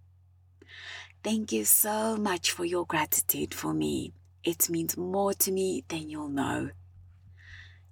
Thank 1.23 1.51
you 1.51 1.65
so 1.65 2.17
much 2.17 2.51
for 2.51 2.65
your 2.65 2.85
gratitude 2.85 3.53
for 3.55 3.73
me. 3.73 4.13
It 4.43 4.69
means 4.69 4.95
more 4.95 5.33
to 5.33 5.51
me 5.51 5.83
than 5.87 6.07
you'll 6.07 6.29
know. 6.29 6.69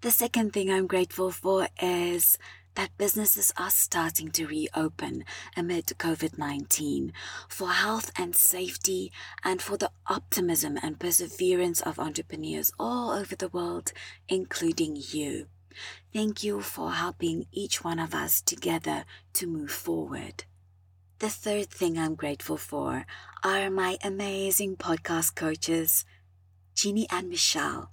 The 0.02 0.12
second 0.12 0.54
thing 0.54 0.72
I'm 0.72 0.88
grateful 0.88 1.32
for 1.32 1.68
is 1.82 2.38
that 2.80 2.98
businesses 2.98 3.52
are 3.58 3.70
starting 3.70 4.32
to 4.32 4.48
reopen 4.48 5.26
amid 5.58 5.86
COVID 5.88 6.38
19 6.38 7.12
for 7.50 7.72
health 7.72 8.10
and 8.16 8.34
safety 8.34 9.12
and 9.44 9.62
for 9.62 9.76
the 9.76 9.92
optimism 10.08 10.80
and 10.82 10.98
perseverance 10.98 11.82
of 11.82 12.00
entrepreneurs 12.00 12.72
all 12.80 13.12
over 13.12 13.36
the 13.36 13.50
world, 13.50 13.92
including 14.30 14.96
you. 14.98 15.48
Thank 16.14 16.42
you 16.42 16.62
for 16.62 16.94
helping 16.94 17.48
each 17.52 17.84
one 17.84 18.00
of 18.00 18.16
us 18.16 18.40
together 18.40 19.04
to 19.34 19.46
move 19.46 19.72
forward. 19.72 20.46
The 21.18 21.30
third 21.30 21.70
thing 21.70 21.98
I'm 21.98 22.16
grateful 22.16 22.56
for 22.56 23.06
are 23.44 23.70
my 23.70 23.98
amazing 24.02 24.78
podcast 24.78 25.36
coaches, 25.36 26.06
Jeannie 26.76 27.10
and 27.12 27.28
Michelle. 27.28 27.92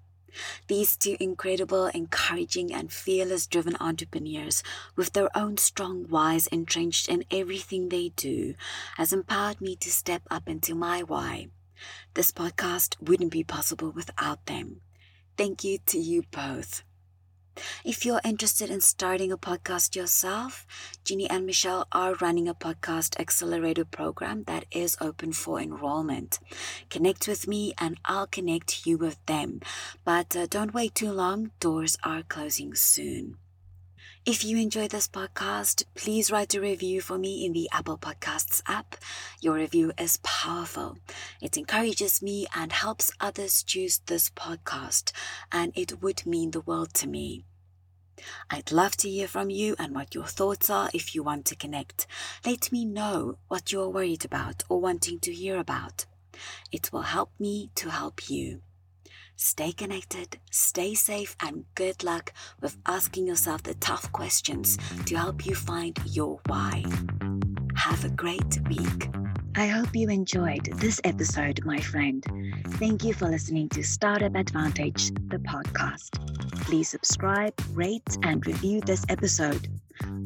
These 0.68 0.96
two 0.96 1.16
incredible, 1.20 1.87
encouraging, 1.87 2.72
and 2.72 2.92
fearless 2.92 3.46
driven 3.46 3.77
entrepreneurs 3.81 4.62
with 4.94 5.12
their 5.12 5.37
own 5.37 5.57
strong 5.57 6.05
whys 6.09 6.46
entrenched 6.46 7.09
in 7.09 7.25
everything 7.31 7.88
they 7.88 8.11
do 8.16 8.55
has 8.96 9.12
empowered 9.12 9.61
me 9.61 9.77
to 9.77 9.90
step 9.90 10.22
up 10.31 10.49
into 10.49 10.75
my 10.75 11.03
why. 11.03 11.49
This 12.14 12.33
podcast 12.33 12.96
wouldn't 13.01 13.33
be 13.33 13.44
possible 13.44 13.90
without 13.90 14.46
them. 14.46 14.81
Thank 15.37 15.64
you 15.64 15.79
to 15.87 15.99
you 15.99 16.22
both. 16.31 16.83
If 17.85 18.05
you're 18.05 18.21
interested 18.25 18.71
in 18.71 18.81
starting 18.81 19.33
a 19.33 19.38
podcast 19.38 19.97
yourself, 19.97 20.66
Jeannie 21.05 21.31
and 21.31 21.47
Michelle 21.47 21.87
are 21.92 22.14
running 22.14 22.49
a 22.49 22.55
podcast 22.55 23.19
accelerator 23.19 23.85
program 23.85 24.45
that 24.45 24.66
is 24.71 24.97
open 25.01 25.33
for 25.33 25.61
enrollment. 25.61 26.38
Connect 26.90 27.29
with 27.29 27.47
me 27.49 27.73
and 27.79 27.99
I'll 28.05 28.27
connect 28.27 28.87
you 28.87 28.99
with 28.99 29.25
them. 29.27 29.61
But 30.05 30.37
uh, 30.37 30.47
don't 30.47 30.75
wait 30.75 30.95
too 30.95 31.12
long, 31.12 31.51
doors 31.61 31.97
are 32.03 32.23
closing 32.23 32.75
soon. 32.75 33.38
If 34.27 34.43
you 34.43 34.59
enjoy 34.59 34.89
this 34.89 35.07
podcast, 35.07 35.85
please 35.95 36.33
write 36.33 36.53
a 36.57 36.61
review 36.61 37.01
for 37.01 37.17
me 37.17 37.47
in 37.47 37.53
the 37.53 37.69
Apple 37.71 37.97
Podcasts 37.97 38.61
app. 38.67 38.97
Your 39.41 39.55
review 39.55 39.93
is 39.97 40.19
powerful. 40.25 40.99
It 41.41 41.57
encourages 41.57 42.21
me 42.21 42.49
and 42.53 42.73
helps 42.73 43.12
others 43.21 43.62
choose 43.62 44.01
this 44.07 44.29
podcast, 44.31 45.12
and 45.53 45.71
it 45.77 46.03
would 46.03 46.27
mean 46.27 46.51
the 46.51 46.62
world 46.62 46.93
to 46.95 47.07
me. 47.07 47.45
I'd 48.51 48.73
love 48.73 48.97
to 48.97 49.09
hear 49.09 49.29
from 49.29 49.49
you 49.49 49.77
and 49.79 49.95
what 49.95 50.12
your 50.12 50.27
thoughts 50.27 50.69
are 50.71 50.91
if 50.93 51.15
you 51.15 51.23
want 51.23 51.45
to 51.45 51.55
connect. 51.55 52.09
Let 52.45 52.73
me 52.73 52.85
know 52.85 53.39
what 53.47 53.71
you're 53.71 53.89
worried 53.89 54.25
about 54.25 54.65
or 54.69 54.81
wanting 54.81 55.21
to 55.21 55.33
hear 55.33 55.57
about. 55.57 56.05
It 56.73 56.93
will 56.93 57.03
help 57.03 57.31
me 57.39 57.71
to 57.77 57.91
help 57.91 58.29
you. 58.29 58.61
Stay 59.38 59.70
connected, 59.70 60.38
stay 60.51 60.94
safe, 60.94 61.37
and 61.40 61.66
good 61.75 62.03
luck 62.03 62.33
with 62.62 62.79
asking 62.87 63.27
yourself 63.27 63.62
the 63.62 63.75
tough 63.75 64.11
questions 64.12 64.79
to 65.05 65.14
help 65.14 65.44
you 65.44 65.55
find 65.55 65.99
your 66.07 66.40
why. 66.46 66.83
Have 67.77 68.03
a 68.07 68.09
great 68.09 68.59
week. 68.66 69.11
I 69.55 69.66
hope 69.66 69.94
you 69.94 70.09
enjoyed 70.09 70.64
this 70.77 71.03
episode, 71.05 71.61
my 71.66 71.79
friend. 71.79 72.25
Thank 72.79 73.05
you 73.05 73.12
for 73.12 73.29
listening 73.29 73.68
to 73.70 73.83
Startup 73.83 74.35
Advantage, 74.35 75.11
the 75.29 75.38
podcast. 75.38 76.18
Please 76.64 76.88
subscribe, 76.88 77.53
rate, 77.72 78.16
and 78.22 78.46
review 78.46 78.81
this 78.81 79.05
episode. 79.11 79.68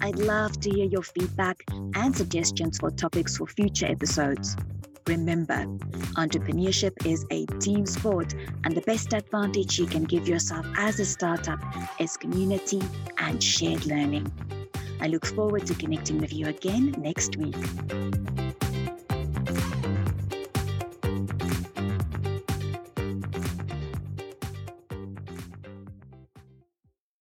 I'd 0.01 0.21
love 0.21 0.61
to 0.61 0.71
hear 0.71 0.87
your 0.87 1.03
feedback 1.03 1.65
and 1.95 2.17
suggestions 2.17 2.79
for 2.79 2.93
topics 2.93 3.37
for 3.37 3.49
future 3.49 3.87
episodes. 3.87 4.57
Remember, 5.11 5.67
entrepreneurship 6.15 7.05
is 7.05 7.27
a 7.33 7.45
team 7.59 7.85
sport, 7.85 8.33
and 8.63 8.77
the 8.77 8.81
best 8.83 9.13
advantage 9.13 9.77
you 9.77 9.87
can 9.87 10.05
give 10.05 10.29
yourself 10.29 10.65
as 10.77 11.01
a 11.01 11.05
startup 11.05 11.59
is 11.99 12.17
community 12.17 12.81
and 13.19 13.43
shared 13.43 13.87
learning. 13.87 14.31
I 15.01 15.09
look 15.09 15.27
forward 15.27 15.67
to 15.67 15.75
connecting 15.75 16.19
with 16.19 16.33
you 16.33 16.47
again 16.47 16.95
next 16.97 17.37
week. 17.39 17.57